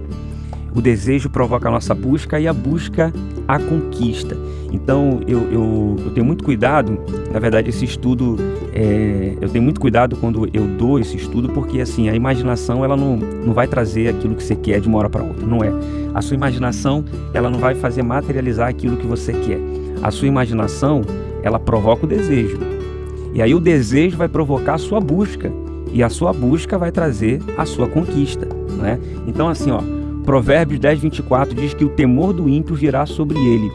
O 0.75 0.81
desejo 0.81 1.29
provoca 1.29 1.69
a 1.69 1.71
nossa 1.71 1.95
busca 1.95 2.39
e 2.39 2.47
a 2.47 2.51
busca 2.51 3.13
a 3.47 3.57
conquista. 3.57 4.37
Então 4.71 5.21
eu, 5.25 5.49
eu, 5.49 5.95
eu 6.05 6.11
tenho 6.11 6.25
muito 6.25 6.43
cuidado, 6.43 6.99
na 7.31 7.39
verdade 7.39 7.69
esse 7.69 7.85
estudo, 7.85 8.35
é, 8.73 9.37
eu 9.39 9.47
tenho 9.47 9.63
muito 9.63 9.79
cuidado 9.79 10.17
quando 10.17 10.49
eu 10.53 10.67
dou 10.67 10.99
esse 10.99 11.15
estudo, 11.15 11.47
porque 11.49 11.79
assim, 11.79 12.09
a 12.09 12.15
imaginação 12.15 12.83
ela 12.83 12.97
não, 12.97 13.15
não 13.15 13.53
vai 13.53 13.65
trazer 13.65 14.09
aquilo 14.09 14.35
que 14.35 14.43
você 14.43 14.55
quer 14.55 14.81
de 14.81 14.89
uma 14.89 14.97
hora 14.97 15.09
para 15.09 15.23
outra, 15.23 15.45
não 15.45 15.63
é. 15.63 15.71
A 16.13 16.21
sua 16.21 16.35
imaginação 16.35 17.05
ela 17.33 17.49
não 17.49 17.59
vai 17.59 17.75
fazer 17.75 18.03
materializar 18.03 18.67
aquilo 18.67 18.97
que 18.97 19.07
você 19.07 19.31
quer. 19.31 19.59
A 20.03 20.11
sua 20.11 20.27
imaginação 20.27 21.01
ela 21.41 21.57
provoca 21.57 22.05
o 22.05 22.09
desejo. 22.09 22.59
E 23.33 23.41
aí 23.41 23.55
o 23.55 23.59
desejo 23.59 24.17
vai 24.17 24.27
provocar 24.27 24.73
a 24.73 24.77
sua 24.77 24.99
busca. 24.99 25.49
E 25.93 26.03
a 26.03 26.09
sua 26.09 26.33
busca 26.33 26.77
vai 26.77 26.91
trazer 26.91 27.41
a 27.57 27.65
sua 27.65 27.87
conquista. 27.87 28.47
Né? 28.77 28.99
Então 29.27 29.47
assim, 29.47 29.71
ó, 29.71 29.81
Provérbios 30.27 30.79
10, 30.81 30.99
24 30.99 31.55
diz 31.55 31.73
que 31.73 31.85
o 31.85 31.89
temor 31.89 32.33
do 32.33 32.49
ímpio 32.49 32.75
virá 32.75 33.05
sobre 33.05 33.37
ele, 33.39 33.71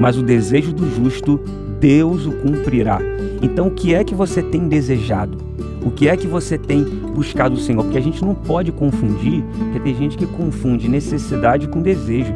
mas 0.00 0.16
o 0.16 0.22
desejo 0.22 0.72
do 0.72 0.88
justo, 0.94 1.38
Deus 1.78 2.24
o 2.24 2.32
cumprirá. 2.32 3.00
Então, 3.42 3.68
o 3.68 3.70
que 3.70 3.94
é 3.94 4.02
que 4.02 4.14
você 4.14 4.42
tem 4.42 4.66
desejado? 4.66 5.36
O 5.84 5.90
que 5.90 6.08
é 6.08 6.16
que 6.16 6.26
você 6.26 6.56
tem 6.56 6.84
buscado 6.84 7.54
o 7.54 7.58
Senhor? 7.58 7.82
Porque 7.82 7.98
a 7.98 8.02
gente 8.02 8.22
não 8.24 8.34
pode 8.34 8.72
confundir, 8.72 9.42
porque 9.58 9.80
tem 9.80 9.94
gente 9.94 10.16
que 10.16 10.26
confunde 10.26 10.88
necessidade 10.88 11.68
com 11.68 11.82
desejo. 11.82 12.34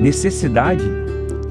Necessidade 0.00 0.84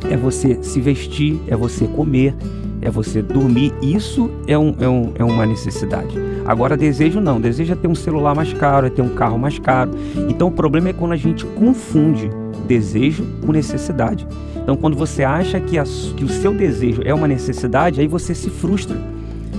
é 0.10 0.18
você 0.18 0.62
se 0.62 0.82
vestir, 0.82 1.40
é 1.48 1.56
você 1.56 1.88
comer, 1.88 2.36
é 2.82 2.90
você 2.90 3.22
dormir. 3.22 3.74
Isso 3.82 4.30
é, 4.48 4.58
um, 4.58 4.76
é, 4.80 4.88
um, 4.88 5.12
é 5.16 5.24
uma 5.24 5.46
necessidade. 5.46 6.18
Agora, 6.46 6.76
desejo 6.78 7.20
não. 7.20 7.40
Desejo 7.40 7.74
é 7.74 7.76
ter 7.76 7.88
um 7.88 7.96
celular 7.96 8.36
mais 8.36 8.54
caro, 8.54 8.88
é 8.88 8.90
ter 8.90 9.02
um 9.02 9.10
carro 9.10 9.38
mais 9.38 9.60
caro. 9.60 9.92
Então, 10.30 10.48
o 10.48 10.52
problema 10.52 10.90
é 10.90 10.94
quando 10.94 11.14
a 11.14 11.18
gente 11.18 11.46
confunde 11.46 12.30
desejo 12.68 13.26
com 13.46 13.52
necessidade. 13.52 14.28
Então, 14.56 14.76
quando 14.76 14.96
você 14.96 15.24
acha 15.24 15.60
que, 15.60 15.78
a, 15.78 15.84
que 15.84 16.24
o 16.24 16.30
seu 16.30 16.54
desejo 16.54 17.02
é 17.04 17.14
uma 17.14 17.28
necessidade, 17.28 18.00
aí 18.00 18.08
você 18.08 18.34
se 18.34 18.50
frustra. 18.50 18.98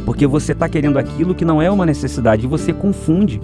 Porque 0.05 0.27
você 0.27 0.53
está 0.53 0.69
querendo 0.69 0.99
aquilo 0.99 1.35
que 1.35 1.45
não 1.45 1.61
é 1.61 1.71
uma 1.71 1.87
necessidade 1.87 2.45
e 2.45 2.49
você 2.49 2.73
confunde. 2.73 3.41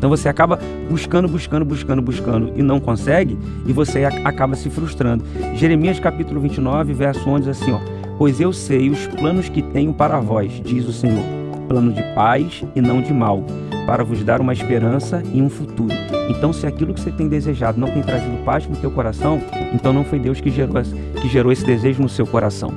Então 0.00 0.08
você 0.08 0.30
acaba 0.30 0.58
buscando, 0.88 1.28
buscando, 1.28 1.62
buscando, 1.62 2.00
buscando 2.00 2.52
e 2.56 2.62
não 2.62 2.80
consegue 2.80 3.38
e 3.66 3.72
você 3.72 4.06
acaba 4.06 4.56
se 4.56 4.70
frustrando. 4.70 5.22
Jeremias 5.54 6.00
capítulo 6.00 6.40
29, 6.40 6.94
verso 6.94 7.28
11 7.28 7.44
diz 7.44 7.60
assim, 7.60 7.72
ó: 7.72 7.80
Pois 8.16 8.40
eu 8.40 8.50
sei 8.50 8.88
os 8.88 9.06
planos 9.06 9.50
que 9.50 9.60
tenho 9.60 9.92
para 9.92 10.18
vós, 10.18 10.58
diz 10.64 10.88
o 10.88 10.92
Senhor, 10.92 11.22
plano 11.70 11.92
de 11.92 12.02
paz 12.14 12.64
e 12.74 12.80
não 12.80 13.00
de 13.00 13.14
mal, 13.14 13.44
para 13.86 14.02
vos 14.02 14.24
dar 14.24 14.40
uma 14.40 14.52
esperança 14.52 15.22
e 15.32 15.40
um 15.40 15.48
futuro. 15.48 15.94
Então, 16.28 16.52
se 16.52 16.66
aquilo 16.66 16.92
que 16.92 17.00
você 17.00 17.12
tem 17.12 17.28
desejado 17.28 17.78
não 17.78 17.88
tem 17.88 18.02
trazido 18.02 18.36
paz 18.44 18.66
para 18.66 18.76
o 18.76 18.80
teu 18.80 18.90
coração, 18.90 19.40
então 19.72 19.92
não 19.92 20.04
foi 20.04 20.18
Deus 20.18 20.40
que 20.40 20.50
gerou, 20.50 20.74
que 21.22 21.28
gerou 21.28 21.52
esse 21.52 21.64
desejo 21.64 22.02
no 22.02 22.08
seu 22.08 22.26
coração. 22.26 22.74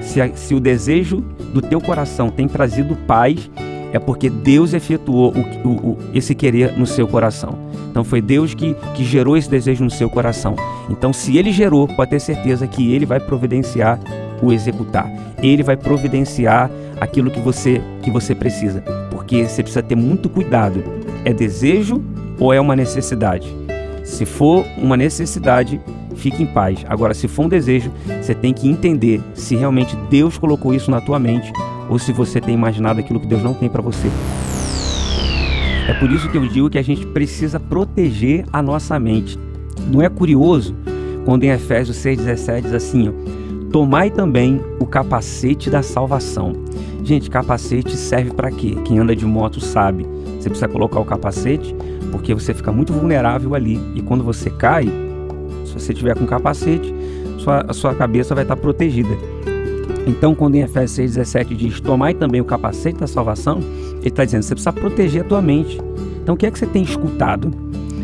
Se, 0.00 0.20
se 0.36 0.54
o 0.54 0.60
desejo 0.60 1.24
do 1.52 1.60
teu 1.60 1.80
coração 1.80 2.30
tem 2.30 2.46
trazido 2.46 2.94
paz, 2.94 3.50
é 3.92 3.98
porque 3.98 4.30
Deus 4.30 4.74
efetuou 4.74 5.34
o, 5.34 5.68
o, 5.68 5.90
o, 5.90 5.98
esse 6.14 6.32
querer 6.32 6.78
no 6.78 6.86
seu 6.86 7.08
coração. 7.08 7.65
Então 7.96 8.04
foi 8.04 8.20
Deus 8.20 8.52
que, 8.52 8.76
que 8.94 9.02
gerou 9.02 9.38
esse 9.38 9.48
desejo 9.48 9.82
no 9.82 9.88
seu 9.90 10.10
coração. 10.10 10.54
Então, 10.90 11.14
se 11.14 11.38
ele 11.38 11.50
gerou, 11.50 11.88
pode 11.88 12.10
ter 12.10 12.20
certeza 12.20 12.66
que 12.66 12.92
ele 12.92 13.06
vai 13.06 13.18
providenciar 13.18 13.98
o 14.42 14.52
executar. 14.52 15.10
Ele 15.42 15.62
vai 15.62 15.78
providenciar 15.78 16.70
aquilo 17.00 17.30
que 17.30 17.40
você 17.40 17.80
que 18.02 18.10
você 18.10 18.34
precisa, 18.34 18.82
porque 19.10 19.48
você 19.48 19.62
precisa 19.62 19.82
ter 19.82 19.94
muito 19.94 20.28
cuidado. 20.28 20.84
É 21.24 21.32
desejo 21.32 22.04
ou 22.38 22.52
é 22.52 22.60
uma 22.60 22.76
necessidade? 22.76 23.56
Se 24.04 24.26
for 24.26 24.66
uma 24.76 24.94
necessidade, 24.98 25.80
fique 26.16 26.42
em 26.42 26.46
paz. 26.46 26.84
Agora, 26.86 27.14
se 27.14 27.26
for 27.26 27.46
um 27.46 27.48
desejo, 27.48 27.90
você 28.20 28.34
tem 28.34 28.52
que 28.52 28.68
entender 28.68 29.22
se 29.32 29.56
realmente 29.56 29.96
Deus 30.10 30.36
colocou 30.36 30.74
isso 30.74 30.90
na 30.90 31.00
tua 31.00 31.18
mente 31.18 31.50
ou 31.88 31.98
se 31.98 32.12
você 32.12 32.42
tem 32.42 32.52
imaginado 32.52 33.00
aquilo 33.00 33.18
que 33.18 33.26
Deus 33.26 33.42
não 33.42 33.54
tem 33.54 33.70
para 33.70 33.80
você. 33.80 34.10
É 35.88 35.94
por 35.94 36.10
isso 36.10 36.28
que 36.28 36.36
eu 36.36 36.46
digo 36.46 36.68
que 36.68 36.78
a 36.78 36.82
gente 36.82 37.06
precisa 37.06 37.60
proteger 37.60 38.44
a 38.52 38.60
nossa 38.60 38.98
mente. 38.98 39.38
Não 39.90 40.02
é 40.02 40.08
curioso 40.08 40.74
quando 41.24 41.44
em 41.44 41.50
Efésios 41.50 41.96
6,17 41.98 42.62
diz 42.62 42.74
assim: 42.74 43.08
ó, 43.08 43.12
Tomai 43.70 44.10
também 44.10 44.60
o 44.80 44.86
capacete 44.86 45.70
da 45.70 45.82
salvação. 45.82 46.52
Gente, 47.04 47.30
capacete 47.30 47.96
serve 47.96 48.32
para 48.32 48.50
quê? 48.50 48.76
Quem 48.84 48.98
anda 48.98 49.14
de 49.14 49.24
moto 49.24 49.60
sabe. 49.60 50.04
Você 50.40 50.48
precisa 50.48 50.66
colocar 50.66 50.98
o 50.98 51.04
capacete 51.04 51.74
porque 52.10 52.34
você 52.34 52.52
fica 52.52 52.72
muito 52.72 52.92
vulnerável 52.92 53.54
ali. 53.54 53.80
E 53.94 54.02
quando 54.02 54.24
você 54.24 54.50
cai, 54.50 54.86
se 55.64 55.72
você 55.74 55.94
tiver 55.94 56.16
com 56.16 56.26
capacete, 56.26 56.92
sua, 57.38 57.64
a 57.68 57.72
sua 57.72 57.94
cabeça 57.94 58.34
vai 58.34 58.42
estar 58.42 58.56
protegida. 58.56 59.16
Então, 60.06 60.34
quando 60.34 60.54
em 60.54 60.60
Efésios 60.60 61.16
6,17 61.16 61.54
diz: 61.54 61.80
Tomai 61.80 62.14
também 62.14 62.40
o 62.40 62.44
capacete 62.44 62.98
da 62.98 63.06
salvação, 63.06 63.58
ele 63.98 64.08
está 64.08 64.24
dizendo: 64.24 64.42
você 64.42 64.54
precisa 64.54 64.72
proteger 64.72 65.22
a 65.22 65.24
tua 65.24 65.42
mente. 65.42 65.80
Então, 66.22 66.34
o 66.34 66.38
que 66.38 66.46
é 66.46 66.50
que 66.50 66.58
você 66.58 66.66
tem 66.66 66.82
escutado? 66.82 67.50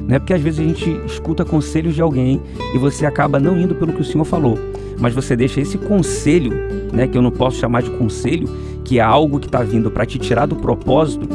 Não 0.06 0.16
é 0.16 0.18
porque 0.18 0.34
às 0.34 0.40
vezes 0.40 0.60
a 0.60 0.64
gente 0.64 0.90
escuta 1.06 1.44
conselhos 1.44 1.94
de 1.94 2.02
alguém 2.02 2.40
e 2.74 2.78
você 2.78 3.06
acaba 3.06 3.38
não 3.38 3.58
indo 3.58 3.74
pelo 3.74 3.92
que 3.92 4.00
o 4.00 4.04
Senhor 4.04 4.24
falou, 4.24 4.58
mas 4.98 5.14
você 5.14 5.36
deixa 5.36 5.60
esse 5.60 5.78
conselho, 5.78 6.52
né, 6.92 7.06
que 7.06 7.16
eu 7.16 7.22
não 7.22 7.30
posso 7.30 7.58
chamar 7.58 7.82
de 7.82 7.90
conselho, 7.90 8.48
que 8.84 8.98
é 8.98 9.02
algo 9.02 9.38
que 9.38 9.46
está 9.46 9.62
vindo 9.62 9.90
para 9.90 10.04
te 10.04 10.18
tirar 10.18 10.46
do 10.46 10.56
propósito. 10.56 11.28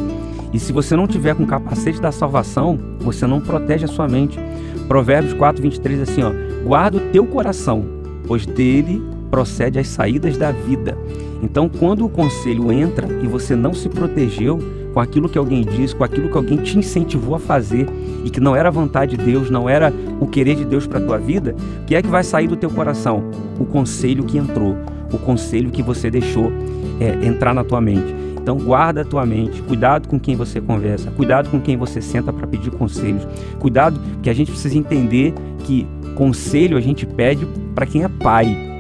E 0.53 0.59
se 0.59 0.71
você 0.71 0.95
não 0.95 1.07
tiver 1.07 1.35
com 1.35 1.43
o 1.43 1.47
capacete 1.47 2.01
da 2.01 2.11
salvação, 2.11 2.77
você 2.99 3.25
não 3.25 3.41
protege 3.41 3.85
a 3.85 3.87
sua 3.87 4.07
mente. 4.07 4.39
Provérbios 4.87 5.33
4, 5.33 5.61
23 5.61 6.01
assim, 6.01 6.23
ó, 6.23 6.31
guarda 6.63 6.97
o 6.97 7.11
teu 7.11 7.25
coração, 7.25 7.85
pois 8.25 8.45
dele 8.45 9.01
procede 9.29 9.79
as 9.79 9.87
saídas 9.87 10.37
da 10.37 10.51
vida. 10.51 10.97
Então, 11.41 11.69
quando 11.69 12.05
o 12.05 12.09
conselho 12.09 12.71
entra 12.71 13.07
e 13.21 13.27
você 13.27 13.55
não 13.55 13.73
se 13.73 13.89
protegeu 13.89 14.59
com 14.93 14.99
aquilo 14.99 15.29
que 15.29 15.37
alguém 15.37 15.63
disse, 15.63 15.95
com 15.95 16.03
aquilo 16.03 16.29
que 16.29 16.37
alguém 16.37 16.57
te 16.57 16.77
incentivou 16.77 17.35
a 17.35 17.39
fazer 17.39 17.87
e 18.25 18.29
que 18.29 18.39
não 18.39 18.55
era 18.55 18.69
a 18.69 18.71
vontade 18.71 19.15
de 19.15 19.23
Deus, 19.23 19.49
não 19.49 19.69
era 19.69 19.93
o 20.19 20.25
querer 20.25 20.55
de 20.55 20.65
Deus 20.65 20.87
para 20.87 20.97
a 20.97 21.01
tua 21.01 21.17
vida, 21.19 21.55
o 21.83 21.85
que 21.85 21.95
é 21.95 22.01
que 22.01 22.07
vai 22.07 22.23
sair 22.23 22.47
do 22.47 22.55
teu 22.55 22.69
coração? 22.69 23.23
O 23.59 23.65
conselho 23.65 24.23
que 24.23 24.37
entrou, 24.37 24.75
o 25.13 25.17
conselho 25.19 25.69
que 25.69 25.83
você 25.83 26.09
deixou 26.09 26.51
é, 26.99 27.25
entrar 27.25 27.53
na 27.53 27.63
tua 27.63 27.79
mente. 27.79 28.15
Então 28.41 28.57
guarda 28.57 29.01
a 29.01 29.05
tua 29.05 29.25
mente, 29.25 29.61
cuidado 29.61 30.07
com 30.07 30.17
quem 30.19 30.35
você 30.35 30.61
conversa, 30.61 31.11
cuidado 31.11 31.49
com 31.49 31.59
quem 31.59 31.75
você 31.75 32.01
senta 32.01 32.31
para 32.31 32.47
pedir 32.47 32.71
conselhos, 32.71 33.27
cuidado 33.59 33.99
que 34.23 34.29
a 34.29 34.33
gente 34.33 34.49
precisa 34.49 34.77
entender 34.77 35.33
que 35.59 35.85
conselho 36.15 36.77
a 36.77 36.81
gente 36.81 37.05
pede 37.05 37.45
para 37.75 37.85
quem 37.85 38.03
é 38.03 38.07
pai, 38.07 38.76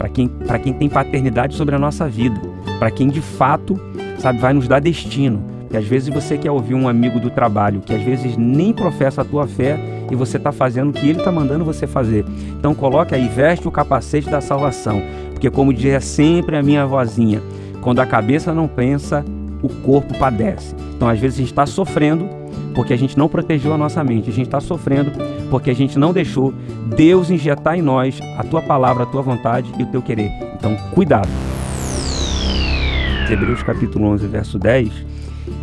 para 0.00 0.08
quem, 0.08 0.30
quem 0.62 0.72
tem 0.72 0.88
paternidade 0.88 1.54
sobre 1.54 1.74
a 1.74 1.78
nossa 1.78 2.08
vida, 2.08 2.40
para 2.78 2.90
quem 2.90 3.08
de 3.08 3.20
fato, 3.20 3.78
sabe, 4.18 4.38
vai 4.38 4.54
nos 4.54 4.66
dar 4.66 4.80
destino. 4.80 5.44
E 5.70 5.76
às 5.76 5.84
vezes 5.84 6.08
você 6.08 6.38
quer 6.38 6.50
ouvir 6.50 6.74
um 6.74 6.88
amigo 6.88 7.20
do 7.20 7.28
trabalho 7.28 7.82
que 7.82 7.94
às 7.94 8.02
vezes 8.02 8.34
nem 8.34 8.72
professa 8.72 9.20
a 9.20 9.24
tua 9.26 9.46
fé 9.46 9.78
e 10.10 10.16
você 10.16 10.38
está 10.38 10.52
fazendo 10.52 10.88
o 10.88 10.92
que 10.94 11.06
ele 11.06 11.18
está 11.18 11.30
mandando 11.30 11.66
você 11.66 11.86
fazer. 11.86 12.24
Então 12.58 12.74
coloque 12.74 13.14
aí, 13.14 13.28
veste 13.28 13.68
o 13.68 13.70
capacete 13.70 14.30
da 14.30 14.40
salvação, 14.40 15.02
porque 15.32 15.50
como 15.50 15.70
diz 15.70 16.02
sempre 16.02 16.56
a 16.56 16.62
minha 16.62 16.86
vozinha, 16.86 17.42
quando 17.82 18.00
a 18.00 18.06
cabeça 18.06 18.54
não 18.54 18.66
pensa, 18.66 19.22
o 19.62 19.68
corpo 19.68 20.16
padece. 20.18 20.74
Então 20.96 21.10
às 21.10 21.20
vezes 21.20 21.36
a 21.36 21.40
gente 21.42 21.52
está 21.52 21.66
sofrendo 21.66 22.26
porque 22.74 22.92
a 22.92 22.96
gente 22.96 23.16
não 23.18 23.28
protegeu 23.28 23.72
a 23.72 23.78
nossa 23.78 24.02
mente. 24.02 24.30
A 24.30 24.32
gente 24.32 24.46
está 24.46 24.60
sofrendo 24.60 25.12
porque 25.50 25.70
a 25.70 25.74
gente 25.74 25.98
não 25.98 26.12
deixou 26.12 26.52
Deus 26.96 27.30
injetar 27.30 27.78
em 27.78 27.82
nós 27.82 28.18
a 28.36 28.44
tua 28.44 28.62
palavra, 28.62 29.04
a 29.04 29.06
tua 29.06 29.22
vontade 29.22 29.72
e 29.78 29.82
o 29.82 29.86
teu 29.86 30.02
querer. 30.02 30.30
Então, 30.56 30.76
cuidado. 30.92 31.28
Hebreus 33.30 33.62
capítulo 33.62 34.06
11, 34.06 34.26
verso 34.26 34.58
10, 34.58 34.90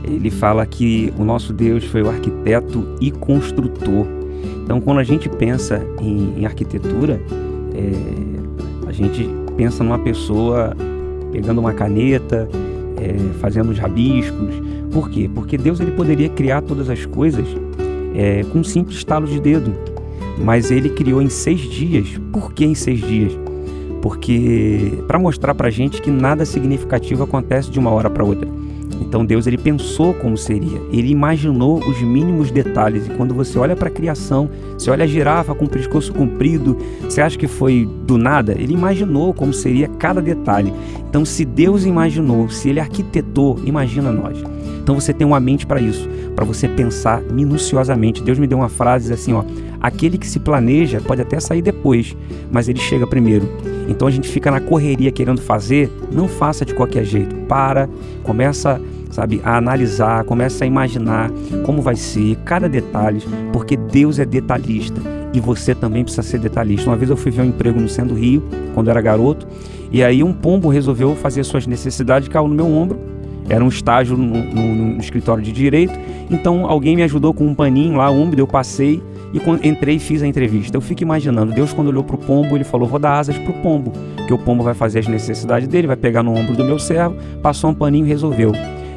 ele 0.05 0.31
fala 0.31 0.65
que 0.65 1.13
o 1.17 1.23
nosso 1.25 1.51
Deus 1.51 1.83
foi 1.83 2.01
o 2.01 2.09
arquiteto 2.09 2.95
e 3.01 3.11
construtor. 3.11 4.05
Então, 4.63 4.79
quando 4.79 4.99
a 4.99 5.03
gente 5.03 5.27
pensa 5.27 5.85
em, 6.01 6.33
em 6.37 6.45
arquitetura, 6.45 7.21
é, 7.73 8.87
a 8.87 8.91
gente 8.91 9.29
pensa 9.57 9.83
numa 9.83 9.99
pessoa 9.99 10.75
pegando 11.31 11.59
uma 11.59 11.73
caneta, 11.73 12.47
é, 12.97 13.15
fazendo 13.39 13.69
os 13.69 13.77
rabiscos, 13.77 14.55
por 14.91 15.09
quê? 15.09 15.29
Porque 15.33 15.57
Deus 15.57 15.79
ele 15.79 15.91
poderia 15.91 16.29
criar 16.29 16.61
todas 16.61 16.89
as 16.89 17.05
coisas 17.05 17.45
é, 18.15 18.43
com 18.43 18.59
um 18.59 18.63
simples 18.63 18.97
estalo 18.97 19.27
de 19.27 19.39
dedo, 19.39 19.73
mas 20.37 20.71
ele 20.71 20.89
criou 20.89 21.21
em 21.21 21.29
seis 21.29 21.61
dias. 21.61 22.19
Por 22.31 22.53
que 22.53 22.65
em 22.65 22.75
seis 22.75 22.99
dias? 22.99 23.37
Porque 24.01 24.93
para 25.07 25.19
mostrar 25.19 25.53
para 25.55 25.69
gente 25.69 26.01
que 26.01 26.09
nada 26.09 26.45
significativo 26.45 27.23
acontece 27.23 27.69
de 27.69 27.79
uma 27.79 27.91
hora 27.91 28.09
para 28.09 28.23
outra. 28.23 28.47
Então 29.01 29.25
Deus 29.25 29.47
ele 29.47 29.57
pensou 29.57 30.13
como 30.13 30.37
seria, 30.37 30.81
ele 30.91 31.09
imaginou 31.09 31.79
os 31.79 32.01
mínimos 32.01 32.51
detalhes. 32.51 33.07
E 33.07 33.09
quando 33.11 33.33
você 33.33 33.57
olha 33.57 33.75
para 33.75 33.87
a 33.87 33.91
criação, 33.91 34.49
você 34.77 34.89
olha 34.89 35.03
a 35.03 35.07
girafa 35.07 35.53
com 35.53 35.65
o 35.65 35.69
pescoço 35.69 36.13
comprido, 36.13 36.77
você 37.03 37.21
acha 37.21 37.37
que 37.37 37.47
foi 37.47 37.87
do 38.05 38.17
nada? 38.17 38.53
Ele 38.57 38.73
imaginou 38.73 39.33
como 39.33 39.53
seria 39.53 39.87
cada 39.87 40.21
detalhe. 40.21 40.73
Então, 41.09 41.23
se 41.23 41.45
Deus 41.45 41.85
imaginou, 41.85 42.49
se 42.49 42.69
ele 42.69 42.79
arquitetou, 42.79 43.59
imagina 43.65 44.11
nós. 44.11 44.43
Então 44.87 44.97
você 44.97 45.11
tem 45.11 45.27
uma 45.27 45.37
mente 45.37 45.67
para 45.67 45.81
isso, 45.81 46.07
para 46.33 46.45
você 46.45 46.65
pensar 46.65 47.21
minuciosamente. 47.21 48.23
Deus 48.23 48.39
me 48.39 48.47
deu 48.47 48.57
uma 48.57 48.69
frase 48.69 49.11
assim, 49.11 49.33
ó: 49.33 49.43
aquele 49.81 50.17
que 50.17 50.25
se 50.25 50.39
planeja 50.39 51.01
pode 51.01 51.21
até 51.21 51.41
sair 51.41 51.61
depois, 51.61 52.15
mas 52.49 52.69
ele 52.69 52.79
chega 52.79 53.05
primeiro. 53.05 53.49
Então 53.89 54.07
a 54.07 54.11
gente 54.11 54.29
fica 54.29 54.49
na 54.49 54.61
correria 54.61 55.11
querendo 55.11 55.41
fazer, 55.41 55.91
não 56.09 56.25
faça 56.29 56.63
de 56.63 56.73
qualquer 56.73 57.03
jeito. 57.03 57.35
Para, 57.49 57.89
começa 58.23 58.79
sabe, 59.11 59.41
a 59.43 59.57
analisar, 59.57 60.23
começa 60.23 60.63
a 60.63 60.67
imaginar 60.67 61.29
como 61.65 61.81
vai 61.81 61.97
ser 61.97 62.37
cada 62.45 62.69
detalhe, 62.69 63.21
porque 63.51 63.75
Deus 63.75 64.19
é 64.19 64.25
detalhista 64.25 65.01
e 65.33 65.41
você 65.41 65.75
também 65.75 66.05
precisa 66.05 66.23
ser 66.23 66.39
detalhista. 66.39 66.89
Uma 66.89 66.95
vez 66.95 67.09
eu 67.09 67.17
fui 67.17 67.29
ver 67.29 67.41
um 67.41 67.45
emprego 67.47 67.77
no 67.77 67.89
centro 67.89 68.15
do 68.15 68.21
Rio, 68.21 68.41
quando 68.73 68.87
eu 68.87 68.91
era 68.91 69.01
garoto, 69.01 69.45
e 69.91 70.01
aí 70.01 70.23
um 70.23 70.31
pombo 70.31 70.69
resolveu 70.69 71.13
fazer 71.13 71.43
suas 71.43 71.67
necessidades, 71.67 72.29
caiu 72.29 72.47
no 72.47 72.55
meu 72.55 72.67
ombro. 72.67 73.16
Era 73.49 73.63
um 73.63 73.67
estágio 73.67 74.17
no, 74.17 74.25
no, 74.25 74.75
no 74.75 74.99
escritório 74.99 75.41
de 75.41 75.51
direito, 75.51 75.93
então 76.29 76.65
alguém 76.65 76.95
me 76.95 77.03
ajudou 77.03 77.33
com 77.33 77.45
um 77.45 77.55
paninho 77.55 77.97
lá 77.97 78.09
úmido, 78.09 78.41
eu 78.41 78.47
passei 78.47 79.01
e 79.33 79.67
entrei 79.67 79.95
e 79.95 79.99
fiz 79.99 80.21
a 80.21 80.27
entrevista. 80.27 80.75
Eu 80.75 80.81
fico 80.81 81.03
imaginando, 81.03 81.53
Deus 81.53 81.73
quando 81.73 81.87
olhou 81.87 82.03
para 82.03 82.15
o 82.15 82.19
pombo, 82.19 82.55
ele 82.55 82.63
falou, 82.63 82.87
vou 82.87 82.99
dar 82.99 83.19
asas 83.19 83.37
para 83.37 83.51
o 83.51 83.61
pombo, 83.61 83.93
que 84.25 84.33
o 84.33 84.37
pombo 84.37 84.63
vai 84.63 84.73
fazer 84.73 84.99
as 84.99 85.07
necessidades 85.07 85.67
dele, 85.67 85.87
vai 85.87 85.95
pegar 85.95 86.23
no 86.23 86.35
ombro 86.35 86.55
do 86.55 86.63
meu 86.63 86.79
servo, 86.79 87.15
passou 87.41 87.69
um 87.69 87.73
paninho 87.73 88.05
e 88.05 88.09
resolveu. 88.09 88.51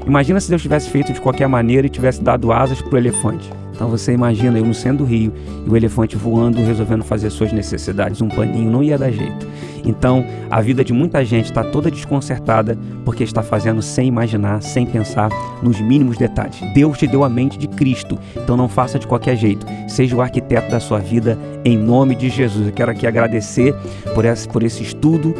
Imagina 0.06 0.40
se 0.40 0.48
Deus 0.48 0.62
tivesse 0.62 0.90
feito 0.90 1.12
de 1.12 1.20
qualquer 1.20 1.46
maneira 1.46 1.86
e 1.86 1.90
tivesse 1.90 2.22
dado 2.22 2.52
asas 2.52 2.80
para 2.80 2.94
o 2.94 2.98
elefante. 2.98 3.50
Então 3.80 3.88
você 3.88 4.12
imagina 4.12 4.58
eu 4.58 4.64
no 4.64 4.74
centro 4.74 4.98
do 4.98 5.04
rio 5.04 5.32
e 5.66 5.70
o 5.70 5.76
elefante 5.76 6.16
voando, 6.16 6.58
resolvendo 6.62 7.02
fazer 7.02 7.30
suas 7.30 7.52
necessidades, 7.52 8.20
um 8.20 8.28
paninho, 8.28 8.70
não 8.70 8.82
ia 8.82 8.98
dar 8.98 9.10
jeito. 9.10 9.46
Então 9.84 10.24
a 10.50 10.60
vida 10.60 10.84
de 10.84 10.92
muita 10.92 11.24
gente 11.24 11.46
está 11.46 11.62
toda 11.62 11.90
desconcertada 11.90 12.76
porque 13.04 13.24
está 13.24 13.42
fazendo 13.42 13.82
sem 13.82 14.08
imaginar, 14.08 14.62
sem 14.62 14.86
pensar 14.86 15.30
nos 15.62 15.80
mínimos 15.80 16.16
detalhes. 16.16 16.60
Deus 16.74 16.98
te 16.98 17.06
deu 17.06 17.24
a 17.24 17.28
mente 17.28 17.58
de 17.58 17.68
Cristo, 17.68 18.18
então 18.36 18.56
não 18.56 18.68
faça 18.68 18.98
de 18.98 19.06
qualquer 19.06 19.36
jeito. 19.36 19.66
Seja 19.88 20.16
o 20.16 20.20
arquiteto 20.20 20.70
da 20.70 20.80
sua 20.80 20.98
vida 20.98 21.38
em 21.64 21.76
nome 21.76 22.14
de 22.14 22.28
Jesus. 22.28 22.66
Eu 22.66 22.72
quero 22.72 22.90
aqui 22.90 23.06
agradecer 23.06 23.74
por 24.14 24.24
esse, 24.24 24.48
por 24.48 24.62
esse 24.62 24.82
estudo, 24.82 25.34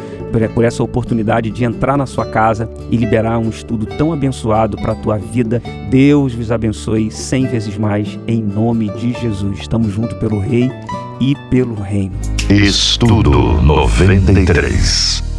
por, 0.53 0.63
essa 0.63 0.83
oportunidade 0.83 1.49
de 1.49 1.63
entrar 1.63 1.97
na 1.97 2.05
sua 2.05 2.25
casa 2.25 2.69
e 2.89 2.97
liberar 2.97 3.37
um 3.37 3.49
estudo 3.49 3.85
tão 3.85 4.13
abençoado 4.13 4.77
para 4.77 4.93
a 4.93 4.95
tua 4.95 5.17
vida. 5.17 5.61
Deus 5.89 6.33
vos 6.33 6.51
abençoe 6.51 7.11
cem 7.11 7.45
vezes 7.47 7.77
mais 7.77 8.19
em 8.27 8.41
nome 8.41 8.89
de 8.91 9.13
Jesus. 9.13 9.59
Estamos 9.59 9.91
juntos 9.91 10.17
pelo 10.17 10.39
Rei 10.39 10.71
e 11.21 11.35
pelo 11.51 11.75
Reino. 11.75 12.15
Estudo 12.49 13.61
93. 13.61 15.30